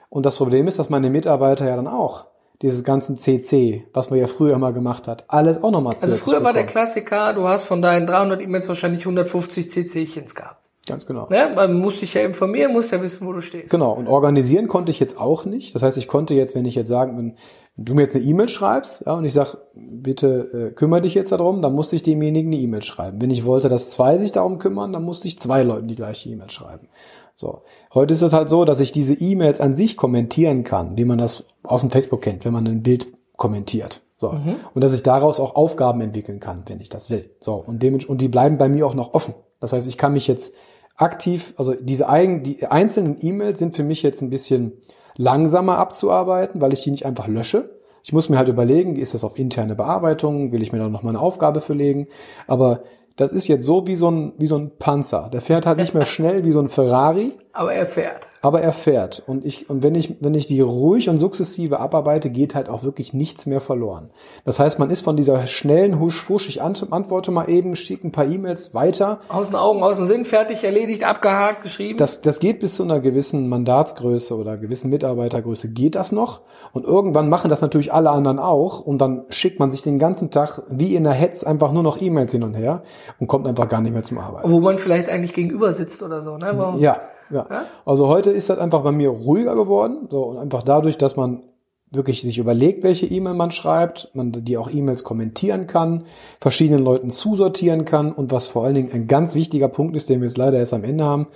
Und 0.09 0.27
das 0.27 0.37
Problem 0.37 0.67
ist, 0.69 0.79
dass 0.79 0.91
meine 0.91 1.11
Mitarbeiter 1.11 1.69
ja 1.69 1.77
dann 1.77 1.87
auch 1.87 2.27
dieses 2.63 2.85
ganzen 2.85 3.17
CC, 3.17 3.87
was 3.93 4.11
man 4.11 4.19
ja 4.19 4.27
früher 4.27 4.55
immer 4.55 4.73
gemacht 4.73 5.09
hat, 5.09 5.25
alles 5.29 5.63
auch 5.63 5.71
nochmal 5.71 5.95
Also 5.95 6.07
zusätzlich 6.07 6.25
früher 6.25 6.45
war 6.45 6.53
der 6.53 6.63
bekommen. 6.63 6.73
Klassiker, 6.73 7.33
du 7.33 7.49
hast 7.49 7.65
von 7.65 7.81
deinen 7.81 8.07
300 8.07 8.43
E-Mails 8.43 8.69
wahrscheinlich 8.69 9.01
150 9.03 9.71
CCchens 9.71 10.35
gehabt. 10.35 10.60
Ganz 10.87 11.07
genau. 11.07 11.29
Ne? 11.29 11.53
Man 11.55 11.79
muss 11.79 12.01
dich 12.01 12.15
ja 12.15 12.23
informieren, 12.23 12.73
muss 12.73 12.91
ja 12.91 13.01
wissen, 13.03 13.27
wo 13.27 13.33
du 13.33 13.41
stehst. 13.41 13.71
Genau, 13.71 13.93
und 13.93 14.09
organisieren 14.09 14.67
konnte 14.67 14.91
ich 14.91 14.99
jetzt 14.99 15.21
auch 15.21 15.45
nicht. 15.45 15.75
Das 15.75 15.83
heißt, 15.83 15.99
ich 15.99 16.09
konnte 16.09 16.35
jetzt, 16.35 16.55
wenn 16.55 16.65
ich 16.65 16.75
jetzt 16.75 16.89
sagen, 16.89 17.17
wenn, 17.19 17.37
wenn 17.77 17.85
du 17.85 17.95
mir 17.95 18.03
jetzt 18.03 18.17
eine 18.17 18.25
E-Mail 18.25 18.49
schreibst, 18.49 19.05
ja, 19.07 19.13
und 19.13 19.25
ich 19.25 19.33
sag, 19.33 19.57
bitte 19.75 20.71
äh, 20.71 20.75
kümmere 20.75 21.03
dich 21.03 21.15
jetzt 21.15 21.33
darum, 21.33 21.61
dann 21.61 21.75
musste 21.75 21.97
ich 21.97 22.03
demjenigen 22.03 22.53
eine 22.53 22.61
E-Mail 22.61 22.83
schreiben. 22.83 23.21
Wenn 23.21 23.31
ich 23.31 23.45
wollte, 23.45 23.69
dass 23.69 23.91
zwei 23.91 24.17
sich 24.17 24.33
darum 24.33 24.59
kümmern, 24.59 24.93
dann 24.93 25.05
musste 25.05 25.29
ich 25.29 25.39
zwei 25.39 25.63
Leuten 25.63 25.87
die 25.87 25.97
gleiche 25.97 26.31
E-Mail 26.31 26.51
schreiben. 26.51 26.89
So. 27.37 27.63
Heute 27.95 28.15
ist 28.15 28.23
es 28.23 28.33
halt 28.33 28.49
so, 28.49 28.65
dass 28.65 28.81
ich 28.81 28.91
diese 28.91 29.15
E-Mails 29.15 29.61
an 29.61 29.75
sich 29.75 29.97
kommentieren 29.97 30.65
kann, 30.65 30.97
wie 30.99 31.05
man 31.05 31.19
das 31.19 31.45
aus 31.63 31.83
dem 31.83 31.91
Facebook 31.91 32.23
kennt, 32.23 32.45
wenn 32.45 32.53
man 32.53 32.67
ein 32.67 32.83
Bild 32.83 33.07
kommentiert. 33.37 34.03
So. 34.17 34.35
Und 34.75 34.85
dass 34.85 34.93
ich 34.93 35.03
daraus 35.03 35.41
auch 35.41 35.55
Aufgaben 35.55 36.03
entwickeln 36.03 36.41
kann, 36.41 36.65
wenn 36.67 36.81
ich 36.81 36.91
das 36.91 37.09
will. 37.09 37.31
So. 37.41 37.55
Und, 37.55 37.83
dem, 37.83 37.99
und 38.07 38.21
die 38.21 38.29
bleiben 38.29 38.59
bei 38.59 38.69
mir 38.69 38.87
auch 38.87 38.95
noch 38.95 39.15
offen. 39.15 39.33
Das 39.61 39.73
heißt, 39.73 39.87
ich 39.87 39.99
kann 39.99 40.13
mich 40.13 40.27
jetzt 40.27 40.55
aktiv, 40.97 41.55
also 41.57 41.75
diese 41.75 42.09
eigen, 42.09 42.43
die 42.43 42.67
einzelnen 42.67 43.17
E-Mails 43.21 43.59
sind 43.59 43.77
für 43.77 43.85
mich 43.85 44.03
jetzt 44.03 44.21
ein 44.23 44.31
bisschen 44.31 44.73
langsamer 45.17 45.79
abzuarbeiten, 45.79 46.61
weil 46.61 46.73
ich 46.73 46.83
die 46.83 46.91
nicht 46.91 47.07
einfach 47.07 47.29
lösche. 47.29 47.71
Ich 48.03 48.13
muss 48.13 48.29
mir 48.29 48.39
halt 48.39 48.49
überlegen, 48.49 48.97
ist 48.97 49.15
das 49.15 49.25
auf 49.25 49.39
interne 49.39 49.75
Bearbeitung, 49.75 50.53
will 50.53 50.63
ich 50.63 50.73
mir 50.73 50.79
da 50.79 50.89
noch 50.89 51.03
mal 51.03 51.11
eine 51.11 51.21
Aufgabe 51.21 51.61
für 51.61 51.75
legen, 51.75 52.09
aber 52.47 52.83
das 53.17 53.33
ist 53.33 53.49
jetzt 53.49 53.67
so 53.67 53.87
wie 53.87 53.97
so 53.97 54.11
ein, 54.11 54.33
wie 54.39 54.47
so 54.47 54.57
ein 54.57 54.71
Panzer. 54.79 55.29
Der 55.31 55.43
fährt 55.43 55.67
halt 55.67 55.79
nicht 55.79 55.93
mehr 55.93 56.05
schnell 56.07 56.45
wie 56.45 56.53
so 56.53 56.61
ein 56.61 56.69
Ferrari, 56.69 57.33
Aber 57.53 57.73
er 57.75 57.87
fährt. 57.87 58.27
aber 58.43 58.61
er 58.63 58.73
fährt. 58.73 59.23
Und 59.27 59.45
ich, 59.45 59.69
und 59.69 59.83
wenn 59.83 59.95
ich, 59.95 60.17
wenn 60.21 60.35
ich 60.35 60.47
die 60.47 60.61
ruhig 60.61 61.09
und 61.09 61.19
sukzessive 61.19 61.81
abarbeite, 61.81 62.31
geht 62.31 62.55
halt 62.55 62.69
auch 62.69 62.85
wirklich 62.85 63.13
nichts 63.13 63.45
mehr 63.47 63.61
verloren. 63.61 64.11
Das 64.45 64.61
heißt, 64.61 64.79
man 64.79 64.89
ist 64.91 65.03
von 65.03 65.17
dieser 65.17 65.47
schnellen 65.47 65.99
Husch-Fusch, 66.01 66.49
ich 66.49 66.63
ant- 66.63 66.91
antworte 66.93 67.33
mal 67.33 67.51
eben, 67.51 67.75
schicke 67.77 68.07
ein 68.07 68.13
paar 68.13 68.25
E-Mails 68.27 68.73
weiter, 68.73 69.21
Aus 69.29 69.49
den 69.49 69.57
Augen, 69.57 69.83
aus 69.83 69.99
dem 69.99 70.07
Sinn, 70.07 70.25
fertig, 70.25 70.63
erledigt, 70.65 71.05
abgehakt, 71.05 71.65
geschrieben. 71.65 71.99
das, 71.99 72.21
das 72.23 72.39
geht 72.39 72.61
bis 72.61 72.77
zu 72.77 72.85
einer 72.85 73.01
gewissen 73.01 73.49
Mandatsgröße 73.49 74.37
oder 74.37 74.57
gewissen 74.57 74.91
Mitarbeitergröße 74.91 75.71
geht 75.73 75.95
das 75.97 76.13
noch. 76.13 76.43
Und 76.73 76.85
irgendwann 76.85 77.29
machen 77.29 77.51
das 77.51 77.61
natürlich 77.63 77.93
alle 77.93 78.11
anderen 78.11 78.39
auch. 78.39 78.81
Und 78.81 78.99
dann 78.99 79.25
schickt 79.29 79.59
man 79.59 79.71
sich 79.71 79.83
den 79.83 79.99
ganzen 79.99 80.31
Tag 80.31 80.63
wie 80.69 80.95
in 80.95 81.05
der 81.05 81.13
Hetz 81.15 81.43
einfach 81.45 81.73
nur 81.73 81.83
noch 81.83 82.01
E-Mails 82.01 82.33
hin 82.33 82.45
und 82.45 82.57
her 82.57 82.83
und 83.19 83.27
kommt 83.27 83.47
einfach 83.47 83.69
gar 83.69 83.81
nicht 83.81 83.93
mehr 83.93 84.03
zum 84.05 84.19
Arbeiten. 84.19 84.51
wo 84.51 84.61
man 84.61 84.79
vielleicht 84.79 85.09
eigentlich 85.09 85.35
gegenüber 85.35 85.73
sitzt 85.73 86.03
oder 86.03 86.21
so. 86.23 86.37
Ne? 86.39 86.53
Warum? 86.55 86.79
Ja, 86.81 87.01
ja. 87.31 87.65
Also 87.85 88.09
heute 88.09 88.31
ist 88.31 88.51
das 88.51 88.59
einfach 88.59 88.83
bei 88.83 88.93
mir 88.93 89.11
ruhiger 89.11 89.55
geworden. 89.55 90.09
So, 90.11 90.25
und 90.25 90.39
einfach 90.39 90.63
dadurch, 90.63 90.99
dass 90.99 91.17
man 91.17 91.43
wirklich 91.91 92.23
sich 92.23 92.39
überlegt, 92.39 92.85
welche 92.85 93.07
E-Mail 93.07 93.35
man 93.35 93.51
schreibt, 93.51 94.11
man 94.15 94.33
die 94.33 94.57
auch 94.57 94.71
E-Mails 94.71 95.03
kommentieren 95.03 95.67
kann, 95.67 96.05
verschiedenen 96.41 96.85
Leuten 96.85 97.11
zusortieren 97.11 97.85
kann 97.85 98.13
und 98.13 98.31
was 98.31 98.47
vor 98.47 98.65
allen 98.65 98.75
Dingen 98.75 98.93
ein 98.93 99.09
ganz 99.09 99.35
wichtiger 99.35 99.69
Punkt 99.69 99.97
ist, 99.97 100.09
den 100.09 100.21
wir 100.21 100.29
jetzt 100.29 100.39
leider 100.39 100.59
erst 100.59 100.73
am 100.73 100.85
Ende 100.85 101.05
haben, 101.05 101.27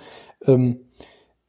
ähm, 0.45 0.79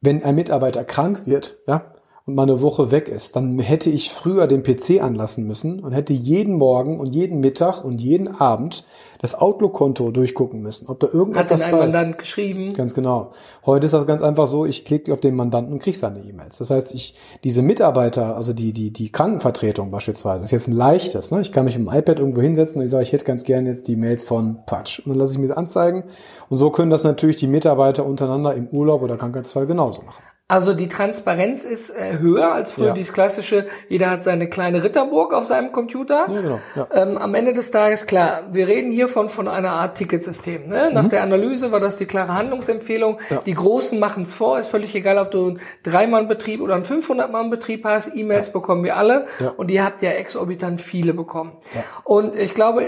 wenn 0.01 0.23
ein 0.23 0.35
Mitarbeiter 0.35 0.83
krank 0.83 1.23
wird, 1.25 1.57
ja, 1.67 1.93
und 2.27 2.35
mal 2.35 2.43
eine 2.43 2.61
Woche 2.61 2.91
weg 2.91 3.07
ist, 3.07 3.37
dann 3.37 3.57
hätte 3.57 3.89
ich 3.89 4.11
früher 4.11 4.47
den 4.47 4.61
PC 4.61 5.01
anlassen 5.01 5.47
müssen 5.47 5.79
und 5.79 5.93
hätte 5.93 6.11
jeden 6.11 6.55
Morgen 6.55 6.99
und 6.99 7.15
jeden 7.15 7.39
Mittag 7.39 7.85
und 7.85 8.01
jeden 8.01 8.27
Abend 8.27 8.85
das 9.19 9.33
Outlook-Konto 9.33 10.11
durchgucken 10.11 10.61
müssen, 10.61 10.89
ob 10.89 10.99
da 10.99 11.07
Hat 11.07 11.13
irgendetwas 11.13 11.61
denn 11.61 11.73
ein. 11.73 11.79
Mandant 11.79 12.17
geschrieben? 12.17 12.73
Ganz 12.73 12.93
genau. 12.93 13.31
Heute 13.65 13.85
ist 13.85 13.93
das 13.93 14.05
ganz 14.05 14.21
einfach 14.21 14.45
so, 14.45 14.65
ich 14.65 14.83
klicke 14.83 15.11
auf 15.13 15.21
den 15.21 15.35
Mandanten 15.35 15.73
und 15.73 15.79
kriege 15.79 15.97
seine 15.97 16.19
E-Mails. 16.19 16.57
Das 16.57 16.69
heißt, 16.69 16.93
ich, 16.93 17.15
diese 17.45 17.61
Mitarbeiter, 17.61 18.35
also 18.35 18.51
die, 18.51 18.73
die, 18.73 18.91
die 18.91 19.09
Krankenvertretung 19.09 19.89
beispielsweise, 19.89 20.43
ist 20.43 20.51
jetzt 20.51 20.67
ein 20.67 20.75
leichtes. 20.75 21.31
Ne? 21.31 21.39
Ich 21.39 21.53
kann 21.53 21.63
mich 21.63 21.77
im 21.77 21.87
iPad 21.87 22.19
irgendwo 22.19 22.41
hinsetzen 22.41 22.81
und 22.81 22.85
ich 22.85 22.91
sage, 22.91 23.03
ich 23.03 23.13
hätte 23.13 23.25
ganz 23.25 23.45
gerne 23.45 23.69
jetzt 23.69 23.87
die 23.87 23.95
Mails 23.95 24.25
von 24.25 24.59
Patsch. 24.65 24.99
Und 24.99 25.11
dann 25.11 25.17
lasse 25.17 25.33
ich 25.33 25.39
mir 25.39 25.47
das 25.47 25.57
anzeigen. 25.57 26.03
Und 26.49 26.57
so 26.57 26.71
können 26.71 26.91
das 26.91 27.05
natürlich 27.05 27.37
die 27.37 27.47
Mitarbeiter 27.47 28.05
untereinander 28.05 28.53
im 28.53 28.67
Urlaub 28.67 29.01
oder 29.01 29.15
Krankheitsfall 29.15 29.65
genauso 29.65 30.01
machen. 30.01 30.21
Also 30.49 30.73
die 30.73 30.87
Transparenz 30.87 31.65
ist 31.65 31.89
äh, 31.89 32.19
höher 32.19 32.53
als 32.53 32.71
früher 32.71 32.87
Ja. 32.87 32.93
dieses 32.93 33.11
klassische, 33.11 33.67
jeder 33.89 34.09
hat 34.09 34.23
seine 34.23 34.47
kleine 34.49 34.81
Ritterburg 34.81 35.33
auf 35.33 35.45
seinem 35.45 35.73
Computer. 35.73 36.23
Ja, 36.29 36.41
genau. 36.41 36.59
Ja. 36.73 36.87
Ähm, 36.93 37.17
am 37.17 37.35
Ende 37.35 37.53
des 37.53 37.69
Tages, 37.69 38.05
klar, 38.05 38.43
wir 38.51 38.65
reden 38.65 38.93
hier 38.93 39.09
von, 39.09 39.27
von 39.27 39.49
einer 39.49 39.71
Art 39.71 39.97
Ticketsystem. 39.97 40.67
Ne? 40.67 40.89
Nach 40.93 41.09
der 41.09 41.21
Analyse 41.21 41.73
war 41.73 41.81
das 41.81 41.97
die 41.97 42.05
klare 42.05 42.33
Handlungsempfehlung. 42.33 43.15
Mhm. 43.15 43.19
Ja. 43.35 43.41
Die 43.45 43.53
Großen 43.55 43.99
machen 43.99 44.23
es 44.23 44.33
vor, 44.33 44.57
ist 44.57 44.69
völlig 44.69 44.95
egal, 44.95 45.17
ob 45.17 45.31
du 45.31 45.47
einen 45.47 45.59
Drei-Mann-Betrieb 45.83 46.61
oder 46.61 46.75
einen 46.75 46.85
500-Mann-Betrieb 46.85 47.83
hast. 47.83 48.15
E-Mails 48.15 48.53
bekommen 48.53 48.85
wir 48.85 48.95
alle 48.95 49.27
und 49.57 49.69
ihr 49.69 49.83
habt 49.83 50.01
ja 50.01 50.11
exorbitant 50.11 50.79
viele 50.79 51.13
bekommen. 51.13 51.57
Und 52.05 52.35
ich 52.37 52.53
glaube, 52.53 52.85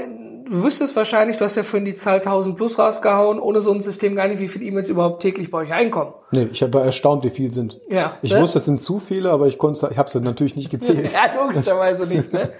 du 0.49 0.63
wüsstest 0.63 0.95
wahrscheinlich, 0.95 1.37
du 1.37 1.45
hast 1.45 1.55
ja 1.55 1.63
vorhin 1.63 1.85
die 1.85 1.95
Zahl 1.95 2.17
1000 2.17 2.57
plus 2.57 2.79
rausgehauen, 2.79 3.39
ohne 3.39 3.61
so 3.61 3.71
ein 3.71 3.81
System 3.81 4.15
gar 4.15 4.27
nicht, 4.27 4.39
wie 4.39 4.47
viele 4.47 4.65
E-Mails 4.65 4.89
überhaupt 4.89 5.21
täglich 5.21 5.51
bei 5.51 5.59
euch 5.59 5.73
einkommen. 5.73 6.13
Nee, 6.31 6.49
ich 6.51 6.61
war 6.73 6.83
erstaunt, 6.83 7.23
wie 7.23 7.29
viel 7.29 7.51
sind. 7.51 7.79
Ja, 7.89 8.17
Ich 8.21 8.33
ne? 8.33 8.41
wusste, 8.41 8.57
es 8.59 8.65
sind 8.65 8.79
zu 8.79 8.99
viele, 8.99 9.31
aber 9.31 9.47
ich 9.47 9.57
konnte, 9.57 9.89
ich 9.91 9.97
habe 9.97 10.09
sie 10.09 10.19
natürlich 10.19 10.55
nicht 10.55 10.69
gezählt. 10.69 11.13
Ja, 11.19 11.33
logischerweise 11.45 12.05
nicht. 12.07 12.33
Ne? 12.33 12.51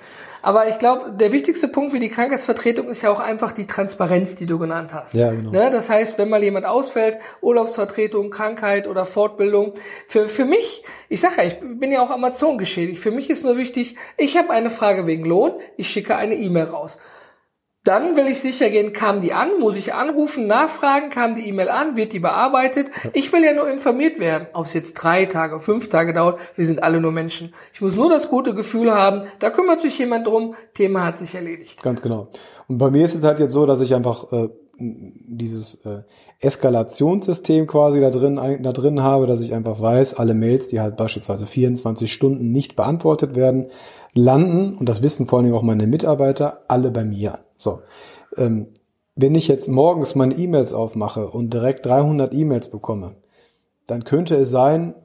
Aber 0.41 0.69
ich 0.69 0.79
glaube, 0.79 1.11
der 1.11 1.31
wichtigste 1.31 1.67
Punkt 1.67 1.91
für 1.91 1.99
die 1.99 2.09
Krankheitsvertretung 2.09 2.87
ist 2.87 3.01
ja 3.01 3.11
auch 3.11 3.19
einfach 3.19 3.51
die 3.51 3.67
Transparenz, 3.67 4.35
die 4.35 4.45
du 4.45 4.57
genannt 4.57 4.93
hast. 4.93 5.13
Ja, 5.13 5.31
genau. 5.31 5.51
Ne? 5.51 5.69
Das 5.69 5.89
heißt, 5.89 6.17
wenn 6.17 6.29
mal 6.29 6.41
jemand 6.41 6.65
ausfällt, 6.65 7.17
Urlaubsvertretung, 7.41 8.29
Krankheit 8.29 8.87
oder 8.87 9.05
Fortbildung, 9.05 9.73
für, 10.07 10.27
für 10.27 10.45
mich, 10.45 10.83
ich 11.09 11.19
sage 11.19 11.35
ja, 11.37 11.43
ich 11.43 11.57
bin 11.59 11.91
ja 11.91 12.01
auch 12.01 12.09
Amazon 12.09 12.57
geschädigt, 12.57 13.01
für 13.01 13.11
mich 13.11 13.29
ist 13.29 13.43
nur 13.43 13.57
wichtig, 13.57 13.95
ich 14.17 14.37
habe 14.37 14.51
eine 14.51 14.69
Frage 14.69 15.05
wegen 15.07 15.25
Lohn, 15.25 15.53
ich 15.75 15.89
schicke 15.89 16.15
eine 16.15 16.35
E-Mail 16.35 16.65
raus. 16.65 16.97
Dann 17.85 18.17
will 18.17 18.27
ich 18.27 18.41
sicher 18.41 18.69
gehen, 18.69 18.91
kam 18.91 19.21
die 19.21 19.31
an, 19.31 19.59
muss 19.59 19.77
ich 19.77 19.93
anrufen, 19.93 20.47
nachfragen, 20.47 21.09
kam 21.09 21.35
die 21.35 21.47
E-Mail 21.47 21.69
an, 21.69 21.95
wird 21.95 22.11
die 22.11 22.19
bearbeitet. 22.19 22.87
Ich 23.13 23.31
will 23.31 23.41
ja 23.43 23.53
nur 23.53 23.69
informiert 23.69 24.19
werden, 24.19 24.47
ob 24.53 24.65
es 24.65 24.73
jetzt 24.73 24.95
drei 24.95 25.25
Tage, 25.25 25.61
fünf 25.61 25.87
Tage 25.87 26.13
dauert. 26.13 26.39
Wir 26.55 26.65
sind 26.65 26.83
alle 26.83 26.99
nur 26.99 27.13
Menschen. 27.13 27.53
Ich 27.73 27.81
muss 27.81 27.95
nur 27.95 28.09
das 28.09 28.29
gute 28.29 28.53
Gefühl 28.53 28.93
haben, 28.93 29.23
da 29.39 29.49
kümmert 29.49 29.81
sich 29.81 29.97
jemand 29.97 30.27
drum, 30.27 30.55
Thema 30.73 31.05
hat 31.05 31.19
sich 31.19 31.35
erledigt. 31.35 31.81
Ganz 31.81 32.01
genau. 32.01 32.27
Und 32.67 32.79
bei 32.79 32.89
mir 32.89 33.05
ist 33.05 33.15
es 33.15 33.23
halt 33.23 33.39
jetzt 33.39 33.53
so, 33.53 33.65
dass 33.65 33.79
ich 33.79 33.95
einfach 33.95 34.31
äh, 34.33 34.49
dieses 34.77 35.75
äh, 35.85 36.03
Eskalationssystem 36.41 37.65
quasi 37.65 37.99
da 37.99 38.09
drin, 38.09 38.59
da 38.61 38.71
drin 38.73 39.01
habe, 39.01 39.25
dass 39.25 39.41
ich 39.41 39.53
einfach 39.53 39.81
weiß, 39.81 40.15
alle 40.15 40.33
Mails, 40.33 40.67
die 40.67 40.79
halt 40.79 40.97
beispielsweise 40.97 41.45
24 41.45 42.11
Stunden 42.11 42.51
nicht 42.51 42.75
beantwortet 42.75 43.35
werden, 43.35 43.67
landen, 44.13 44.75
und 44.77 44.87
das 44.87 45.01
wissen 45.01 45.27
vor 45.27 45.39
allem 45.39 45.53
auch 45.53 45.63
meine 45.63 45.87
Mitarbeiter, 45.87 46.63
alle 46.67 46.91
bei 46.91 47.03
mir. 47.03 47.39
So. 47.59 47.81
Ähm, 48.37 48.67
wenn 49.15 49.35
ich 49.35 49.47
jetzt 49.47 49.67
morgens 49.67 50.15
meine 50.15 50.33
E-Mails 50.35 50.73
aufmache 50.73 51.27
und 51.29 51.53
direkt 51.53 51.85
300 51.85 52.33
E-Mails 52.33 52.69
bekomme, 52.69 53.15
dann 53.85 54.03
könnte 54.03 54.35
es 54.35 54.49
sein, 54.49 54.95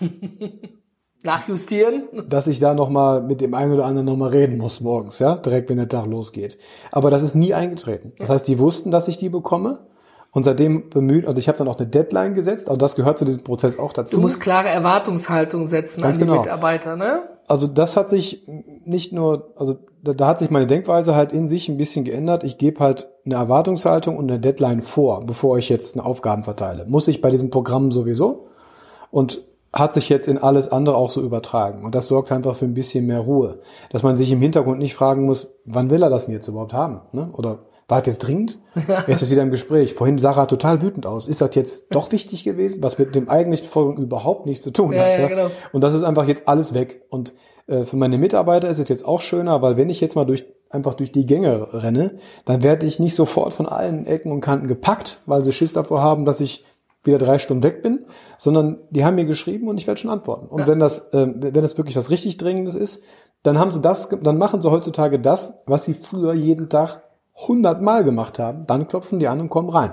Nachjustieren. 1.24 2.04
dass 2.28 2.46
ich 2.46 2.60
da 2.60 2.74
nochmal 2.74 3.22
mit 3.22 3.40
dem 3.40 3.54
einen 3.54 3.72
oder 3.72 3.86
anderen 3.86 4.06
nochmal 4.06 4.30
reden 4.30 4.58
muss 4.58 4.80
morgens, 4.80 5.18
ja, 5.18 5.36
direkt 5.36 5.70
wenn 5.70 5.78
der 5.78 5.88
Tag 5.88 6.06
losgeht. 6.06 6.58
Aber 6.92 7.10
das 7.10 7.22
ist 7.22 7.34
nie 7.34 7.52
eingetreten. 7.54 8.12
Das 8.18 8.30
heißt, 8.30 8.46
die 8.46 8.58
wussten, 8.58 8.90
dass 8.90 9.08
ich 9.08 9.16
die 9.16 9.30
bekomme. 9.30 9.86
Und 10.34 10.42
seitdem 10.42 10.90
bemüht, 10.90 11.26
also 11.26 11.38
ich 11.38 11.48
habe 11.48 11.56
dann 11.56 11.68
auch 11.68 11.78
eine 11.78 11.86
Deadline 11.86 12.34
gesetzt, 12.34 12.68
aber 12.68 12.76
das 12.76 12.96
gehört 12.96 13.18
zu 13.18 13.24
diesem 13.24 13.44
Prozess 13.44 13.78
auch 13.78 13.92
dazu. 13.92 14.16
Du 14.16 14.22
musst 14.22 14.40
klare 14.40 14.68
Erwartungshaltung 14.68 15.68
setzen 15.68 16.02
Ganz 16.02 16.18
an 16.18 16.22
die 16.22 16.28
genau. 16.28 16.42
Mitarbeiter, 16.42 16.96
ne? 16.96 17.22
also 17.46 17.66
das 17.66 17.96
hat 17.96 18.08
sich 18.08 18.42
nicht 18.84 19.12
nur, 19.12 19.52
also 19.56 19.76
da, 20.02 20.14
da 20.14 20.28
hat 20.28 20.38
sich 20.38 20.50
meine 20.50 20.66
Denkweise 20.66 21.14
halt 21.14 21.32
in 21.32 21.48
sich 21.48 21.68
ein 21.68 21.76
bisschen 21.76 22.04
geändert. 22.04 22.44
Ich 22.44 22.58
gebe 22.58 22.80
halt 22.80 23.08
eine 23.24 23.34
Erwartungshaltung 23.34 24.16
und 24.16 24.30
eine 24.30 24.40
Deadline 24.40 24.82
vor, 24.82 25.24
bevor 25.26 25.58
ich 25.58 25.68
jetzt 25.68 25.96
eine 25.96 26.04
Aufgaben 26.04 26.42
verteile. 26.42 26.86
Muss 26.86 27.08
ich 27.08 27.20
bei 27.20 27.30
diesem 27.30 27.50
Programm 27.50 27.90
sowieso 27.90 28.46
und 29.10 29.42
hat 29.72 29.92
sich 29.92 30.08
jetzt 30.08 30.28
in 30.28 30.38
alles 30.38 30.70
andere 30.70 30.96
auch 30.96 31.10
so 31.10 31.20
übertragen. 31.20 31.84
Und 31.84 31.94
das 31.94 32.06
sorgt 32.06 32.30
einfach 32.30 32.54
für 32.54 32.64
ein 32.64 32.74
bisschen 32.74 33.06
mehr 33.06 33.20
Ruhe. 33.20 33.58
Dass 33.90 34.04
man 34.04 34.16
sich 34.16 34.30
im 34.30 34.40
Hintergrund 34.40 34.78
nicht 34.78 34.94
fragen 34.94 35.24
muss, 35.24 35.58
wann 35.64 35.90
will 35.90 36.02
er 36.02 36.10
das 36.10 36.26
denn 36.26 36.34
jetzt 36.34 36.46
überhaupt 36.46 36.72
haben? 36.72 37.00
Ne? 37.12 37.28
Oder 37.32 37.58
war 37.88 37.98
das 38.00 38.06
jetzt 38.06 38.18
dringend? 38.20 38.58
Er 38.74 39.08
ist 39.08 39.20
jetzt 39.20 39.30
wieder 39.30 39.42
im 39.42 39.50
Gespräch. 39.50 39.94
Vorhin 39.94 40.18
sah 40.18 40.36
er 40.36 40.46
total 40.46 40.80
wütend 40.82 41.06
aus. 41.06 41.28
Ist 41.28 41.40
das 41.40 41.54
jetzt 41.54 41.86
doch 41.90 42.10
wichtig 42.12 42.44
gewesen, 42.44 42.82
was 42.82 42.98
mit 42.98 43.14
dem 43.14 43.28
eigentlichen 43.28 43.68
Folgen 43.68 44.02
überhaupt 44.02 44.46
nichts 44.46 44.64
zu 44.64 44.70
tun 44.70 44.92
Ja, 44.92 45.04
hat? 45.04 45.18
ja, 45.18 45.28
genau. 45.28 45.50
Und 45.72 45.82
das 45.82 45.94
ist 45.94 46.02
einfach 46.02 46.26
jetzt 46.26 46.48
alles 46.48 46.74
weg. 46.74 47.02
Und 47.10 47.34
äh, 47.66 47.82
für 47.84 47.96
meine 47.96 48.18
Mitarbeiter 48.18 48.68
ist 48.68 48.78
es 48.78 48.88
jetzt 48.88 49.04
auch 49.04 49.20
schöner, 49.20 49.60
weil 49.62 49.76
wenn 49.76 49.90
ich 49.90 50.00
jetzt 50.00 50.16
mal 50.16 50.24
durch 50.24 50.44
einfach 50.70 50.94
durch 50.94 51.12
die 51.12 51.26
Gänge 51.26 51.68
renne, 51.72 52.16
dann 52.46 52.62
werde 52.62 52.84
ich 52.86 52.98
nicht 52.98 53.14
sofort 53.14 53.52
von 53.52 53.66
allen 53.66 54.06
Ecken 54.06 54.32
und 54.32 54.40
Kanten 54.40 54.66
gepackt, 54.66 55.20
weil 55.26 55.42
sie 55.42 55.52
Schiss 55.52 55.72
davor 55.72 56.02
haben, 56.02 56.24
dass 56.24 56.40
ich 56.40 56.64
wieder 57.04 57.18
drei 57.18 57.38
Stunden 57.38 57.62
weg 57.62 57.82
bin, 57.82 58.06
sondern 58.38 58.78
die 58.90 59.04
haben 59.04 59.14
mir 59.14 59.26
geschrieben 59.26 59.68
und 59.68 59.78
ich 59.78 59.86
werde 59.86 60.00
schon 60.00 60.10
antworten. 60.10 60.46
Und 60.46 60.66
wenn 60.66 60.80
das, 60.80 61.12
äh, 61.12 61.28
wenn 61.36 61.62
das 61.62 61.76
wirklich 61.78 61.96
was 61.96 62.10
richtig 62.10 62.38
Dringendes 62.38 62.74
ist, 62.74 63.02
dann 63.42 63.58
haben 63.58 63.72
sie 63.72 63.80
das, 63.82 64.08
dann 64.08 64.38
machen 64.38 64.62
sie 64.62 64.70
heutzutage 64.70 65.20
das, 65.20 65.58
was 65.66 65.84
sie 65.84 65.92
früher 65.92 66.32
jeden 66.32 66.70
Tag 66.70 67.02
hundertmal 67.34 68.04
gemacht 68.04 68.38
haben. 68.38 68.66
Dann 68.66 68.88
klopfen 68.88 69.18
die 69.18 69.28
an 69.28 69.40
und 69.40 69.48
kommen 69.48 69.68
rein. 69.68 69.92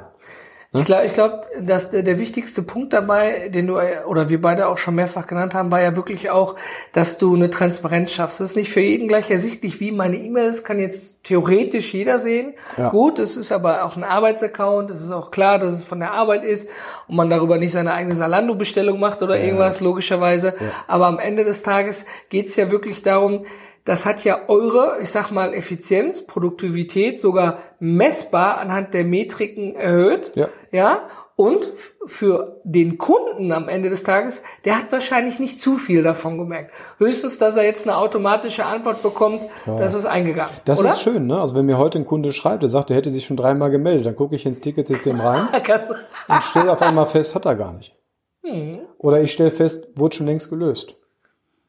Ich 0.73 0.85
glaube, 0.85 1.05
ich 1.05 1.13
glaub, 1.13 1.47
dass 1.59 1.89
der, 1.89 2.01
der 2.01 2.17
wichtigste 2.17 2.63
Punkt 2.63 2.93
dabei, 2.93 3.49
den 3.49 3.67
du 3.67 3.77
oder 4.07 4.29
wir 4.29 4.41
beide 4.41 4.69
auch 4.69 4.77
schon 4.77 4.95
mehrfach 4.95 5.27
genannt 5.27 5.53
haben, 5.53 5.69
war 5.69 5.81
ja 5.81 5.97
wirklich 5.97 6.29
auch, 6.29 6.55
dass 6.93 7.17
du 7.17 7.35
eine 7.35 7.49
Transparenz 7.49 8.13
schaffst. 8.13 8.39
Das 8.39 8.51
ist 8.51 8.55
nicht 8.55 8.71
für 8.71 8.79
jeden 8.79 9.09
gleich 9.09 9.29
ersichtlich, 9.29 9.81
wie 9.81 9.91
meine 9.91 10.15
E-Mails 10.15 10.63
kann 10.63 10.79
jetzt 10.79 11.25
theoretisch 11.25 11.93
jeder 11.93 12.19
sehen. 12.19 12.53
Ja. 12.77 12.87
Gut, 12.87 13.19
es 13.19 13.35
ist 13.35 13.51
aber 13.51 13.83
auch 13.83 13.97
ein 13.97 14.05
Arbeitsaccount. 14.05 14.91
Es 14.91 15.01
ist 15.01 15.11
auch 15.11 15.29
klar, 15.29 15.59
dass 15.59 15.73
es 15.73 15.83
von 15.83 15.99
der 15.99 16.13
Arbeit 16.13 16.45
ist 16.45 16.69
und 17.09 17.17
man 17.17 17.29
darüber 17.29 17.57
nicht 17.57 17.73
seine 17.73 17.91
eigene 17.91 18.15
Salando-Bestellung 18.15 18.97
macht 18.97 19.21
oder 19.23 19.37
irgendwas, 19.37 19.81
logischerweise. 19.81 20.55
Aber 20.87 21.07
am 21.07 21.19
Ende 21.19 21.43
des 21.43 21.63
Tages 21.63 22.05
geht's 22.29 22.55
ja 22.55 22.71
wirklich 22.71 23.03
darum, 23.03 23.45
das 23.85 24.05
hat 24.05 24.23
ja 24.23 24.47
eure, 24.47 24.99
ich 25.01 25.09
sag 25.09 25.31
mal, 25.31 25.53
Effizienz, 25.53 26.25
Produktivität 26.25 27.19
sogar 27.19 27.59
messbar 27.79 28.59
anhand 28.59 28.93
der 28.93 29.03
Metriken 29.03 29.75
erhöht. 29.75 30.35
Ja. 30.35 30.49
Ja. 30.71 31.09
Und 31.35 31.71
für 32.05 32.61
den 32.63 32.99
Kunden 32.99 33.51
am 33.51 33.67
Ende 33.67 33.89
des 33.89 34.03
Tages, 34.03 34.43
der 34.63 34.77
hat 34.77 34.91
wahrscheinlich 34.91 35.39
nicht 35.39 35.59
zu 35.59 35.77
viel 35.77 36.03
davon 36.03 36.37
gemerkt. 36.37 36.71
Höchstens, 36.99 37.39
dass 37.39 37.57
er 37.57 37.63
jetzt 37.63 37.87
eine 37.87 37.97
automatische 37.97 38.63
Antwort 38.63 39.01
bekommt, 39.01 39.41
da 39.65 39.83
ist 39.83 39.95
was 39.95 40.05
eingegangen. 40.05 40.53
Das 40.65 40.81
oder? 40.81 40.89
ist 40.89 41.01
schön, 41.01 41.25
ne? 41.25 41.41
Also 41.41 41.55
wenn 41.55 41.65
mir 41.65 41.79
heute 41.79 41.97
ein 41.97 42.05
Kunde 42.05 42.31
schreibt, 42.31 42.61
der 42.61 42.69
sagt, 42.69 42.91
er 42.91 42.97
hätte 42.97 43.09
sich 43.09 43.25
schon 43.25 43.37
dreimal 43.37 43.71
gemeldet, 43.71 44.05
dann 44.05 44.15
gucke 44.15 44.35
ich 44.35 44.45
ins 44.45 44.61
Ticketsystem 44.61 45.19
rein 45.19 45.47
und 46.27 46.43
stelle 46.43 46.71
auf 46.71 46.81
einmal 46.83 47.05
fest, 47.05 47.33
hat 47.33 47.45
er 47.45 47.55
gar 47.55 47.73
nicht. 47.73 47.95
Hm. 48.43 48.81
Oder 48.99 49.21
ich 49.21 49.31
stelle 49.31 49.49
fest, 49.49 49.87
wurde 49.95 50.17
schon 50.17 50.27
längst 50.27 50.51
gelöst. 50.51 50.95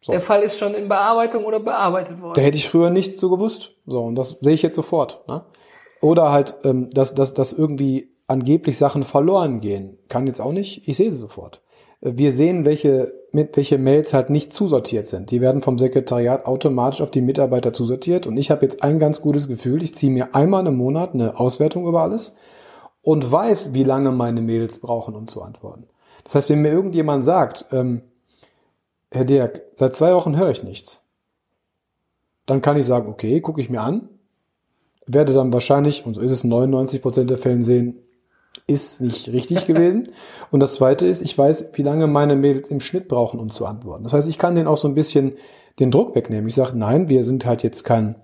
Der 0.08 0.20
Fall 0.20 0.42
ist 0.42 0.58
schon 0.58 0.74
in 0.74 0.88
Bearbeitung 0.88 1.44
oder 1.44 1.60
bearbeitet 1.60 2.18
Da 2.18 2.22
worden. 2.22 2.42
hätte 2.42 2.56
ich 2.56 2.68
früher 2.68 2.90
nichts 2.90 3.20
so 3.20 3.30
gewusst. 3.30 3.72
So, 3.86 4.02
und 4.02 4.16
das 4.16 4.36
sehe 4.40 4.54
ich 4.54 4.62
jetzt 4.62 4.74
sofort. 4.76 5.22
Ne? 5.28 5.44
Oder 6.00 6.32
halt, 6.32 6.56
ähm, 6.64 6.90
dass, 6.90 7.14
dass, 7.14 7.34
dass 7.34 7.52
irgendwie 7.52 8.10
angeblich 8.26 8.78
Sachen 8.78 9.02
verloren 9.04 9.60
gehen. 9.60 9.98
Kann 10.08 10.26
jetzt 10.26 10.40
auch 10.40 10.52
nicht. 10.52 10.88
Ich 10.88 10.96
sehe 10.96 11.10
sie 11.10 11.18
sofort. 11.18 11.62
Äh, 12.00 12.12
Wir 12.16 12.32
sehen, 12.32 12.64
welche, 12.64 13.12
mit, 13.30 13.56
welche 13.56 13.78
Mails 13.78 14.12
halt 14.12 14.28
nicht 14.30 14.52
zusortiert 14.52 15.06
sind. 15.06 15.30
Die 15.30 15.40
werden 15.40 15.60
vom 15.60 15.78
Sekretariat 15.78 16.46
automatisch 16.46 17.00
auf 17.00 17.10
die 17.12 17.20
Mitarbeiter 17.20 17.72
zusortiert. 17.72 18.26
Und 18.26 18.36
ich 18.36 18.50
habe 18.50 18.62
jetzt 18.62 18.82
ein 18.82 18.98
ganz 18.98 19.20
gutes 19.20 19.46
Gefühl. 19.46 19.82
Ich 19.82 19.94
ziehe 19.94 20.10
mir 20.12 20.34
einmal 20.34 20.66
im 20.66 20.76
Monat 20.76 21.14
eine 21.14 21.38
Auswertung 21.38 21.86
über 21.86 22.02
alles 22.02 22.34
und 23.02 23.30
weiß, 23.30 23.72
wie 23.74 23.84
lange 23.84 24.10
meine 24.10 24.42
Mails 24.42 24.78
brauchen, 24.78 25.14
um 25.14 25.26
zu 25.28 25.42
antworten. 25.42 25.86
Das 26.24 26.34
heißt, 26.34 26.50
wenn 26.50 26.62
mir 26.62 26.70
irgendjemand 26.72 27.24
sagt, 27.24 27.66
ähm, 27.72 28.02
Herr 29.12 29.25
Dirk, 29.25 29.62
seit 29.75 29.94
zwei 29.94 30.14
Wochen 30.14 30.37
höre 30.37 30.51
ich 30.51 30.62
nichts, 30.62 31.05
dann 32.46 32.62
kann 32.62 32.77
ich 32.77 32.87
sagen, 32.87 33.09
okay, 33.09 33.40
gucke 33.40 33.61
ich 33.61 33.70
mir 33.70 33.81
an, 33.81 34.09
werde 35.07 35.33
dann 35.33 35.53
wahrscheinlich, 35.53 36.07
und 36.07 36.14
so 36.14 36.20
ist 36.20 36.31
es 36.31 36.44
in 36.44 36.51
99 36.51 37.03
Prozent 37.03 37.31
der 37.31 37.38
Fällen 37.38 37.62
sehen, 37.62 37.98
ist 38.66 39.01
nicht 39.01 39.31
richtig 39.33 39.66
gewesen. 39.66 40.09
Und 40.51 40.62
das 40.62 40.75
zweite 40.75 41.07
ist, 41.07 41.22
ich 41.22 41.37
weiß, 41.37 41.70
wie 41.75 41.83
lange 41.83 42.07
meine 42.07 42.37
Mails 42.37 42.70
im 42.70 42.81
Schnitt 42.81 43.09
brauchen, 43.09 43.40
um 43.40 43.51
zu 43.51 43.66
antworten. 43.66 44.05
Das 44.05 44.12
heißt, 44.12 44.29
ich 44.29 44.38
kann 44.38 44.55
denen 44.55 44.68
auch 44.68 44.77
so 44.77 44.88
ein 44.88 44.94
bisschen 44.94 45.33
den 45.79 45.90
Druck 45.90 46.14
wegnehmen. 46.14 46.48
Ich 46.48 46.55
sage, 46.55 46.77
nein, 46.77 47.09
wir 47.09 47.25
sind 47.25 47.46
halt 47.46 47.62
jetzt 47.62 47.85
kein 47.85 48.16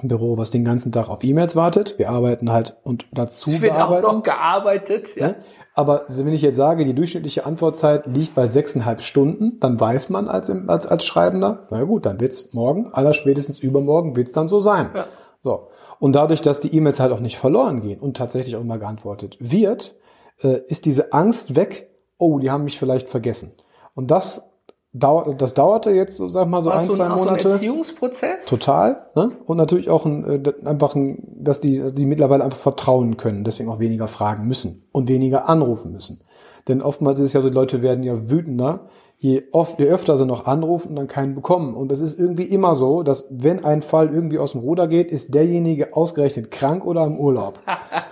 Büro, 0.00 0.38
was 0.38 0.50
den 0.50 0.64
ganzen 0.64 0.90
Tag 0.90 1.10
auf 1.10 1.22
E-Mails 1.22 1.54
wartet. 1.54 1.98
Wir 1.98 2.10
arbeiten 2.10 2.50
halt 2.50 2.76
und 2.82 3.06
dazu 3.12 3.50
Es 3.50 3.60
wird 3.60 3.72
auch 3.72 3.88
bearbeiten. 3.88 4.06
noch 4.06 4.22
gearbeitet. 4.22 5.16
Ja. 5.16 5.28
Ne? 5.28 5.36
Aber 5.74 6.04
wenn 6.08 6.32
ich 6.32 6.42
jetzt 6.42 6.56
sage, 6.56 6.84
die 6.84 6.94
durchschnittliche 6.94 7.46
Antwortzeit 7.46 8.06
liegt 8.06 8.34
bei 8.34 8.46
sechseinhalb 8.46 9.02
Stunden, 9.02 9.58
dann 9.60 9.78
weiß 9.78 10.10
man 10.10 10.28
als, 10.28 10.50
als, 10.50 10.86
als 10.86 11.04
Schreibender, 11.04 11.66
na 11.70 11.78
ja 11.78 11.84
gut, 11.84 12.06
dann 12.06 12.20
wird's 12.20 12.52
morgen, 12.52 12.88
allerspätestens 12.92 13.58
übermorgen 13.58 14.16
wird's 14.16 14.32
dann 14.32 14.48
so 14.48 14.60
sein. 14.60 14.90
Ja. 14.94 15.06
So. 15.42 15.68
Und 15.98 16.14
dadurch, 16.16 16.40
dass 16.40 16.60
die 16.60 16.74
E-Mails 16.74 16.98
halt 16.98 17.12
auch 17.12 17.20
nicht 17.20 17.38
verloren 17.38 17.80
gehen 17.80 18.00
und 18.00 18.16
tatsächlich 18.16 18.56
auch 18.56 18.64
mal 18.64 18.78
geantwortet 18.78 19.36
wird, 19.40 19.94
äh, 20.42 20.60
ist 20.66 20.84
diese 20.84 21.12
Angst 21.12 21.54
weg, 21.54 21.90
oh, 22.18 22.38
die 22.38 22.50
haben 22.50 22.64
mich 22.64 22.78
vielleicht 22.78 23.08
vergessen. 23.08 23.52
Und 23.94 24.10
das, 24.10 24.51
dauert, 24.92 25.40
das 25.40 25.54
dauerte 25.54 25.90
jetzt, 25.90 26.16
so 26.16 26.28
sag 26.28 26.48
mal, 26.48 26.60
so 26.60 26.70
Warst 26.70 26.90
ein, 26.90 26.90
zwei 26.90 27.06
auch 27.06 27.16
so 27.16 27.22
ein 27.22 27.28
Monate. 27.30 27.48
Erziehungsprozess? 27.50 28.44
Total. 28.44 29.06
Ne? 29.14 29.32
Und 29.46 29.56
natürlich 29.56 29.90
auch 29.90 30.04
ein, 30.04 30.44
äh, 30.44 30.52
einfach, 30.64 30.94
ein, 30.94 31.18
dass 31.36 31.60
die, 31.60 31.92
die 31.92 32.06
mittlerweile 32.06 32.44
einfach 32.44 32.58
vertrauen 32.58 33.16
können, 33.16 33.44
deswegen 33.44 33.70
auch 33.70 33.78
weniger 33.78 34.08
fragen 34.08 34.46
müssen 34.46 34.84
und 34.92 35.08
weniger 35.08 35.48
anrufen 35.48 35.92
müssen. 35.92 36.22
Denn 36.68 36.82
oftmals 36.82 37.18
ist 37.18 37.26
es 37.26 37.32
ja 37.32 37.40
so, 37.40 37.48
die 37.48 37.54
Leute 37.54 37.82
werden 37.82 38.04
ja 38.04 38.30
wütender, 38.30 38.86
je, 39.22 39.44
oft, 39.52 39.78
je 39.78 39.86
öfter 39.86 40.16
sie 40.16 40.26
noch 40.26 40.46
anrufen 40.46 40.88
und 40.88 40.96
dann 40.96 41.06
keinen 41.06 41.36
bekommen. 41.36 41.74
Und 41.74 41.92
es 41.92 42.00
ist 42.00 42.18
irgendwie 42.18 42.42
immer 42.42 42.74
so, 42.74 43.04
dass 43.04 43.28
wenn 43.30 43.64
ein 43.64 43.80
Fall 43.80 44.12
irgendwie 44.12 44.40
aus 44.40 44.50
dem 44.50 44.62
Ruder 44.62 44.88
geht, 44.88 45.12
ist 45.12 45.32
derjenige 45.32 45.96
ausgerechnet 45.96 46.50
krank 46.50 46.84
oder 46.84 47.06
im 47.06 47.18
Urlaub. 47.18 47.60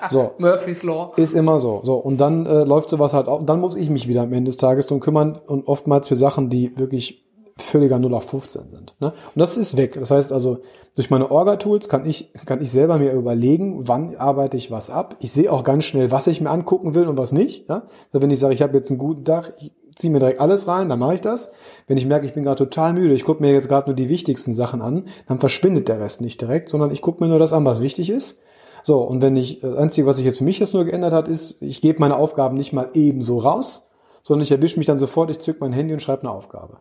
So. 0.09 0.31
Murphy's 0.39 0.83
Law. 0.83 1.13
Ist 1.17 1.35
immer 1.35 1.61
so. 1.61 1.81
So. 1.85 1.97
Und 1.97 2.21
dann 2.21 2.47
äh, 2.47 2.65
läuft 2.65 2.89
sowas 2.89 3.13
halt 3.13 3.29
auch. 3.29 3.41
Und 3.41 3.47
dann 3.47 3.61
muss 3.61 3.77
ich 3.77 3.91
mich 3.91 4.09
wieder 4.09 4.23
am 4.23 4.33
Ende 4.33 4.49
des 4.49 4.57
Tages 4.57 4.87
drum 4.87 4.99
kümmern 4.99 5.39
und 5.47 5.69
oftmals 5.69 6.09
für 6.09 6.17
Sachen, 6.17 6.49
die 6.49 6.77
wirklich 6.79 7.27
völliger 7.59 7.99
0 7.99 8.15
auf 8.15 8.25
15 8.25 8.71
sind. 8.71 8.95
Ne? 8.99 9.09
Und 9.09 9.39
das 9.39 9.59
ist 9.59 9.77
weg. 9.77 9.97
Das 10.01 10.11
heißt 10.11 10.33
also, 10.33 10.61
durch 10.97 11.11
meine 11.11 11.31
Orga-Tools 11.31 11.91
kann 11.91 12.07
ich, 12.07 12.33
kann 12.47 12.63
ich 12.63 12.71
selber 12.71 12.99
mir 12.99 13.13
überlegen, 13.13 13.87
wann 13.87 14.17
arbeite 14.17 14.57
ich 14.57 14.71
was 14.71 14.89
ab. 14.89 15.17
Ich 15.21 15.33
sehe 15.33 15.53
auch 15.53 15.65
ganz 15.65 15.85
schnell, 15.85 16.11
was 16.11 16.27
ich 16.27 16.41
mir 16.41 16.51
angucken 16.51 16.95
will 16.95 17.07
und 17.07 17.19
was 17.19 17.31
nicht. 17.31 17.69
Ja? 17.69 17.83
Also 18.13 18.23
wenn 18.23 18.31
ich 18.31 18.41
sage, 18.41 18.55
ich 18.55 18.63
habe 18.63 18.77
jetzt 18.77 18.91
einen 18.91 18.99
guten 18.99 19.25
Tag, 19.25 19.53
ich 19.61 19.73
ziehe 19.95 20.13
mir 20.13 20.19
direkt 20.19 20.41
alles 20.41 20.69
rein, 20.69 20.89
dann 20.89 20.99
mache 20.99 21.15
ich 21.15 21.21
das. 21.21 21.53
Wenn 21.87 21.97
ich 21.97 22.07
merke, 22.07 22.27
ich 22.27 22.33
bin 22.33 22.45
gerade 22.45 22.57
total 22.57 22.93
müde, 22.93 23.15
ich 23.15 23.25
gucke 23.25 23.43
mir 23.43 23.53
jetzt 23.53 23.69
gerade 23.69 23.89
nur 23.89 23.97
die 23.97 24.09
wichtigsten 24.09 24.53
Sachen 24.53 24.83
an, 24.83 25.07
dann 25.27 25.41
verschwindet 25.41 25.89
der 25.89 26.01
Rest 26.01 26.21
nicht 26.21 26.41
direkt, 26.41 26.69
sondern 26.69 26.91
ich 26.91 27.03
gucke 27.03 27.23
mir 27.23 27.29
nur 27.29 27.39
das 27.39 27.53
an, 27.53 27.67
was 27.67 27.81
wichtig 27.81 28.11
ist. 28.11 28.41
So, 28.83 29.01
und 29.03 29.21
wenn 29.21 29.37
ich, 29.37 29.61
das 29.61 29.77
Einzige, 29.77 30.07
was 30.07 30.17
sich 30.17 30.25
jetzt 30.25 30.39
für 30.39 30.45
mich 30.45 30.59
jetzt 30.59 30.75
nur 30.75 30.85
geändert 30.85 31.13
hat, 31.13 31.29
ist, 31.29 31.61
ich 31.61 31.81
gebe 31.81 32.01
meine 32.01 32.17
Aufgaben 32.17 32.57
nicht 32.57 32.73
mal 32.73 32.89
ebenso 32.95 33.39
raus, 33.39 33.91
sondern 34.23 34.43
ich 34.43 34.53
erwische 34.53 34.79
mich 34.79 34.87
dann 34.87 34.99
sofort, 34.99 35.31
ich 35.31 35.39
zück 35.39 35.61
mein 35.61 35.73
Handy 35.73 35.93
und 35.93 36.01
schreibe 36.01 36.23
eine 36.23 36.31
Aufgabe. 36.31 36.79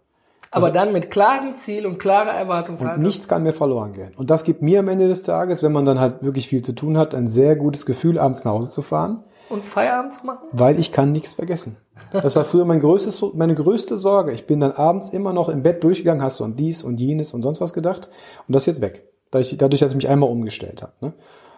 Aber 0.52 0.68
also, 0.68 0.74
dann 0.74 0.94
mit 0.94 1.12
klarem 1.12 1.56
Ziel 1.56 1.86
und 1.86 2.00
klarer 2.00 2.32
Erwartungshaltung. 2.32 3.04
Und 3.04 3.08
nichts 3.08 3.28
kann 3.28 3.44
mir 3.44 3.54
verloren 3.54 3.94
gehen. 3.94 4.12
Und 4.18 4.32
das 4.32 4.44
gibt 4.44 4.62
mir 4.62 4.80
am 4.80 4.88
Ende 4.88 5.08
des 5.08 5.22
Tages, 5.24 5.62
wenn 5.62 5.72
man 5.72 5.86
dann 5.86 6.00
halt 6.00 6.24
wirklich 6.24 6.48
viel 6.48 6.64
zu 6.64 6.74
tun 6.74 6.98
hat, 6.98 7.14
ein 7.14 7.28
sehr 7.28 7.56
gutes 7.56 7.86
Gefühl, 7.86 8.18
abends 8.18 8.46
nach 8.46 8.54
Hause 8.54 8.72
zu 8.72 8.82
fahren. 8.82 9.24
Und 9.50 9.64
Feierabend 9.64 10.14
zu 10.14 10.26
machen? 10.26 10.48
Weil 10.52 10.80
ich 10.80 10.92
kann 10.92 11.12
nichts 11.12 11.34
vergessen. 11.34 11.78
Das 12.12 12.36
war 12.36 12.44
früher 12.44 12.66
mein 12.66 12.80
größtes, 12.80 13.24
meine 13.34 13.56
größte 13.56 13.98
Sorge. 13.98 14.32
Ich 14.32 14.48
bin 14.48 14.60
dann 14.60 14.72
abends 14.72 15.10
immer 15.10 15.34
noch 15.34 15.50
im 15.50 15.64
Bett 15.64 15.84
durchgegangen, 15.84 16.24
hast 16.24 16.40
du 16.40 16.44
an 16.44 16.56
dies 16.56 16.84
und 16.84 17.00
jenes 17.00 17.34
und 17.34 17.42
sonst 17.42 17.62
was 17.62 17.74
gedacht. 17.74 18.10
Und 18.48 18.54
das 18.54 18.64
ist 18.64 18.68
jetzt 18.68 18.82
weg. 18.82 19.08
Dadurch, 19.32 19.80
dass 19.80 19.92
ich 19.92 19.96
mich 19.96 20.10
einmal 20.10 20.30
umgestellt 20.30 20.82
habe. 20.82 20.94
Ne? 21.02 21.14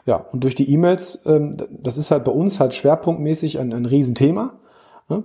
Ja, 0.06 0.18
und 0.18 0.44
durch 0.44 0.56
die 0.56 0.72
E-Mails, 0.72 1.22
ähm, 1.26 1.56
das 1.70 1.98
ist 1.98 2.12
halt 2.12 2.24
bei 2.24 2.32
uns 2.32 2.60
halt 2.60 2.74
schwerpunktmäßig 2.74 3.60
ein, 3.60 3.74
ein 3.74 3.86
Riesenthema 3.86 4.60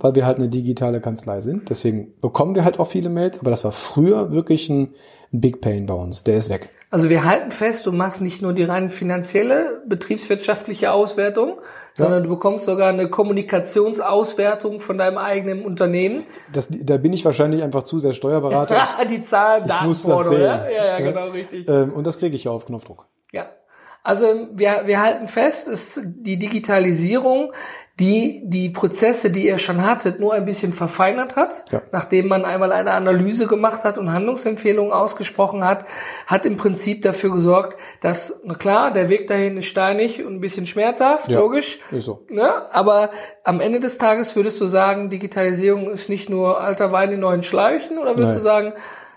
weil 0.01 0.15
wir 0.15 0.27
halt 0.27 0.39
eine 0.39 0.49
digitale 0.49 1.01
Kanzlei 1.01 1.41
sind. 1.41 1.71
Deswegen 1.71 2.13
bekommen 2.21 2.55
wir 2.55 2.65
halt 2.65 2.79
auch 2.79 2.89
viele 2.89 3.09
Mails, 3.09 3.41
aber 3.41 3.51
das 3.51 3.65
war 3.65 3.73
früher 3.73 4.33
wirklich 4.33 4.69
ein, 4.69 4.95
Big 5.33 5.61
Pain 5.61 5.87
bei 5.87 5.95
uns. 5.95 6.25
Der 6.25 6.37
ist 6.37 6.51
weg. 6.51 6.71
Also 6.91 7.11
wir 7.11 7.25
halten 7.25 7.51
fest, 7.51 7.87
du 7.87 7.93
machst 7.93 8.23
nicht 8.23 8.43
nur 8.43 8.53
die 8.53 8.63
rein 8.63 8.91
finanzielle, 8.91 9.83
betriebswirtschaftliche 9.87 10.93
Auswertung, 10.93 11.59
sondern 11.95 12.23
ja. 12.23 12.29
du 12.29 12.35
bekommst 12.35 12.65
sogar 12.65 12.91
eine 12.91 13.11
Kommunikationsauswertung 13.11 14.81
von 14.81 14.99
deinem 14.99 15.19
eigenen 15.19 15.65
Unternehmen. 15.65 16.25
Das, 16.53 16.69
da 16.71 16.97
bin 16.97 17.13
ich 17.13 17.25
wahrscheinlich 17.25 17.63
einfach 17.63 17.83
zu 17.83 17.99
sehr 17.99 18.13
Steuerberater. 18.13 18.77
Ja, 18.77 19.05
die 19.11 19.23
Zahlen, 19.25 19.65
ich 19.67 19.81
muss 19.83 20.03
das 20.05 20.29
sehen. 20.29 20.41
Ja, 20.41 20.71
ja, 20.71 20.99
genau, 20.99 21.31
richtig. 21.31 21.69
Ähm, 21.69 21.93
und 21.93 22.07
das 22.07 22.19
kriege 22.19 22.37
ich 22.37 22.45
ja 22.45 22.53
auf 22.53 22.67
Knopfdruck. 22.67 23.07
Ja. 23.33 23.47
Also 24.03 24.27
wir, 24.53 24.83
wir 24.85 25.01
halten 25.01 25.27
fest, 25.27 25.67
ist 25.67 26.01
die 26.05 26.39
Digitalisierung 26.39 27.53
die 27.99 28.43
die 28.45 28.69
Prozesse, 28.69 29.31
die 29.31 29.47
ihr 29.47 29.57
schon 29.57 29.83
hattet, 29.83 30.21
nur 30.21 30.35
ein 30.35 30.45
bisschen 30.45 30.75
verfeinert 30.75 31.35
hat, 31.35 31.65
ja. 31.73 31.81
nachdem 31.93 32.29
man 32.29 32.45
einmal 32.45 32.71
eine 32.71 32.91
Analyse 32.91 33.47
gemacht 33.47 33.85
hat 33.85 33.97
und 33.97 34.13
Handlungsempfehlungen 34.13 34.93
ausgesprochen 34.93 35.65
hat, 35.65 35.87
hat 36.27 36.45
im 36.45 36.59
Prinzip 36.59 37.01
dafür 37.01 37.33
gesorgt, 37.33 37.79
dass, 38.03 38.39
na 38.45 38.55
klar, 38.55 38.93
der 38.93 39.09
Weg 39.09 39.29
dahin 39.29 39.57
ist 39.57 39.67
steinig 39.67 40.23
und 40.23 40.35
ein 40.35 40.41
bisschen 40.41 40.67
schmerzhaft, 40.67 41.31
ja, 41.31 41.41
logisch. 41.41 41.79
Ist 41.91 42.05
so. 42.05 42.27
Ne? 42.29 42.71
Aber 42.71 43.11
am 43.45 43.61
Ende 43.61 43.81
des 43.81 43.97
Tages 43.97 44.37
würdest 44.37 44.61
du 44.61 44.67
sagen, 44.67 45.09
Digitalisierung 45.09 45.91
ist 45.91 46.11
nicht 46.11 46.29
nur 46.29 46.61
alter 46.61 46.93
Wein 46.93 47.13
in 47.13 47.21
neuen 47.21 47.43
Schleichen, 47.43 47.97
oder 47.97 48.11
würdest 48.11 48.29
Nein. 48.29 48.37
du 48.37 48.43
sagen, 48.43 48.73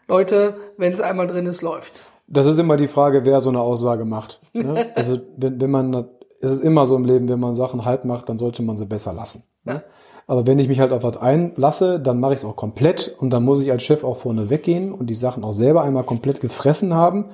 Leute, 0.07 0.55
wenn 0.77 0.93
es 0.93 1.01
einmal 1.01 1.27
drin 1.27 1.45
ist, 1.47 1.61
läuft's? 1.61 2.07
Das 2.27 2.45
ist 2.45 2.59
immer 2.59 2.77
die 2.77 2.87
Frage, 2.87 3.25
wer 3.25 3.41
so 3.41 3.49
eine 3.49 3.59
Aussage 3.59 4.05
macht. 4.05 4.39
Ne? 4.53 4.91
also 4.95 5.19
wenn, 5.35 5.59
wenn 5.59 5.71
man 5.71 6.07
es 6.41 6.52
ist 6.52 6.63
immer 6.63 6.86
so 6.86 6.95
im 6.95 7.06
Leben, 7.06 7.30
wenn 7.30 7.39
man 7.39 7.56
Sachen 7.56 7.86
halb 7.86 8.06
macht, 8.06 8.30
dann 8.30 8.39
sollte 8.39 8.62
man 8.62 8.78
sie 8.78 8.86
besser 8.86 9.13
lassen. 9.13 9.43
Ne? 9.63 9.84
Aber 10.28 10.45
wenn 10.45 10.60
ich 10.60 10.67
mich 10.67 10.80
halt 10.80 10.91
auf 10.91 11.02
was 11.02 11.17
einlasse, 11.17 11.99
dann 11.99 12.19
mache 12.19 12.34
ich 12.34 12.41
es 12.41 12.45
auch 12.45 12.56
komplett 12.56 13.15
und 13.17 13.32
dann 13.32 13.43
muss 13.43 13.63
ich 13.63 13.71
als 13.71 13.82
Chef 13.82 14.04
auch 14.04 14.17
vorne 14.17 14.49
weggehen 14.49 14.93
und 14.93 15.08
die 15.08 15.15
Sachen 15.15 15.43
auch 15.43 15.52
selber 15.52 15.82
einmal 15.82 16.04
komplett 16.04 16.39
gefressen 16.39 16.93
haben, 16.93 17.25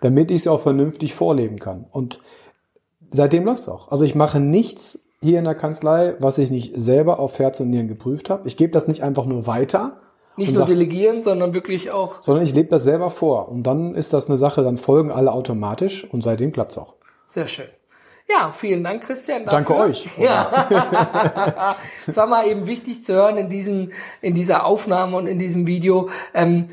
damit 0.00 0.30
ich 0.30 0.44
sie 0.44 0.50
auch 0.50 0.60
vernünftig 0.60 1.14
vorleben 1.14 1.58
kann. 1.58 1.84
Und 1.90 2.20
seitdem 3.10 3.44
läuft's 3.44 3.68
auch. 3.68 3.90
Also 3.90 4.04
ich 4.04 4.14
mache 4.14 4.38
nichts 4.38 5.00
hier 5.20 5.40
in 5.40 5.46
der 5.46 5.56
Kanzlei, 5.56 6.14
was 6.20 6.38
ich 6.38 6.50
nicht 6.52 6.74
selber 6.76 7.18
auf 7.18 7.38
Herz 7.40 7.58
und 7.58 7.70
Nieren 7.70 7.88
geprüft 7.88 8.30
habe. 8.30 8.46
Ich 8.46 8.56
gebe 8.56 8.72
das 8.72 8.86
nicht 8.86 9.02
einfach 9.02 9.26
nur 9.26 9.48
weiter. 9.48 10.00
Nicht 10.36 10.52
nur 10.52 10.58
sag, 10.58 10.66
delegieren, 10.66 11.22
sondern 11.22 11.54
wirklich 11.54 11.90
auch. 11.90 12.22
Sondern 12.22 12.44
ich 12.44 12.54
lebe 12.54 12.68
das 12.68 12.84
selber 12.84 13.10
vor. 13.10 13.48
Und 13.48 13.64
dann 13.64 13.94
ist 13.96 14.12
das 14.12 14.28
eine 14.28 14.36
Sache, 14.36 14.62
dann 14.62 14.78
folgen 14.78 15.10
alle 15.10 15.32
automatisch 15.32 16.06
und 16.12 16.22
seitdem 16.22 16.52
klappt's 16.52 16.78
auch. 16.78 16.94
Sehr 17.26 17.48
schön. 17.48 17.66
Ja, 18.26 18.52
vielen 18.52 18.82
Dank, 18.82 19.04
Christian. 19.04 19.44
Dafür. 19.44 19.58
Danke 19.58 19.76
euch. 19.76 20.08
Ja. 20.18 21.76
es 22.06 22.16
war 22.16 22.26
mal 22.26 22.46
eben 22.46 22.66
wichtig 22.66 23.04
zu 23.04 23.12
hören 23.12 23.36
in 23.36 23.48
diesem, 23.50 23.92
in 24.22 24.34
dieser 24.34 24.64
Aufnahme 24.64 25.16
und 25.16 25.26
in 25.26 25.38
diesem 25.38 25.66
Video. 25.66 26.08
Ähm, 26.32 26.70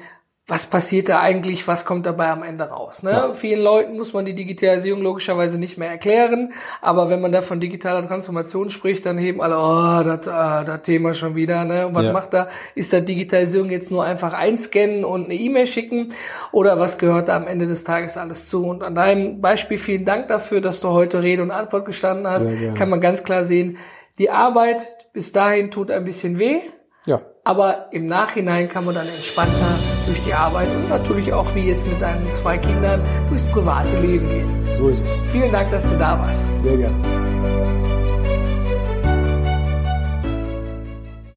was 0.52 0.66
passiert 0.66 1.08
da 1.08 1.22
eigentlich, 1.22 1.66
was 1.66 1.86
kommt 1.86 2.06
dabei 2.06 2.28
am 2.28 2.44
Ende 2.44 2.66
raus. 2.66 3.04
Ne? 3.04 3.12
Ja. 3.12 3.32
Vielen 3.32 3.62
Leuten 3.62 3.96
muss 3.96 4.12
man 4.12 4.26
die 4.26 4.36
Digitalisierung 4.36 5.02
logischerweise 5.02 5.58
nicht 5.58 5.78
mehr 5.78 5.90
erklären, 5.90 6.52
aber 6.82 7.10
wenn 7.10 7.22
man 7.22 7.32
da 7.32 7.40
von 7.40 7.62
digitaler 7.62 8.06
Transformation 8.06 8.70
spricht, 8.70 9.06
dann 9.06 9.18
heben 9.18 9.42
alle, 9.42 9.56
oh, 9.58 10.04
das, 10.04 10.28
ah, 10.28 10.66
das 10.66 10.82
Thema 10.82 11.14
schon 11.14 11.36
wieder. 11.36 11.64
Ne? 11.64 11.88
Und 11.88 11.96
was 11.96 12.04
ja. 12.04 12.12
macht 12.12 12.34
da? 12.34 12.50
Ist 12.76 12.92
da 12.92 13.00
Digitalisierung 13.00 13.70
jetzt 13.70 13.92
nur 13.92 14.04
einfach 14.04 14.34
einscannen 14.34 15.06
und 15.06 15.24
eine 15.24 15.36
E-Mail 15.36 15.68
schicken 15.68 16.12
oder 16.52 16.78
was 16.78 16.98
gehört 16.98 17.30
da 17.30 17.38
am 17.38 17.48
Ende 17.48 17.66
des 17.66 17.86
Tages 17.86 18.18
alles 18.18 18.50
zu? 18.50 18.66
Und 18.66 18.84
an 18.84 18.94
deinem 18.94 19.40
Beispiel 19.40 19.78
vielen 19.78 20.04
Dank 20.04 20.28
dafür, 20.28 20.60
dass 20.60 20.82
du 20.82 20.90
heute 20.90 21.24
Rede 21.24 21.44
und 21.44 21.52
Antwort 21.52 21.86
gestanden 21.86 22.28
hast. 22.28 22.46
Kann 22.76 22.90
man 22.90 23.00
ganz 23.00 23.24
klar 23.24 23.46
sehen, 23.46 23.78
die 24.20 24.30
Arbeit 24.30 24.86
bis 25.14 25.32
dahin 25.32 25.72
tut 25.72 25.92
ein 25.92 26.04
bisschen 26.04 26.40
weh. 26.40 26.60
Ja. 27.06 27.22
Aber 27.46 27.88
im 27.92 28.06
Nachhinein 28.06 28.68
kann 28.68 28.84
man 28.84 28.96
dann 28.96 29.08
entspannter 29.08 29.91
durch 30.06 30.22
die 30.24 30.34
Arbeit 30.34 30.68
und 30.76 30.90
natürlich 30.90 31.32
auch 31.34 31.54
wie 31.56 31.68
jetzt 31.68 31.88
mit 31.88 32.02
deinen 32.02 32.32
zwei 32.34 32.58
Kindern 32.58 33.02
durchs 33.30 33.44
private 33.52 34.00
Leben 34.00 34.28
gehen. 34.28 34.76
So 34.76 34.90
ist 34.90 35.04
es. 35.04 35.20
Vielen 35.32 35.52
Dank, 35.52 35.72
dass 35.72 35.90
du 35.90 35.98
da 35.98 36.20
warst. 36.20 36.42
Sehr 36.64 36.78
gerne. 36.78 38.01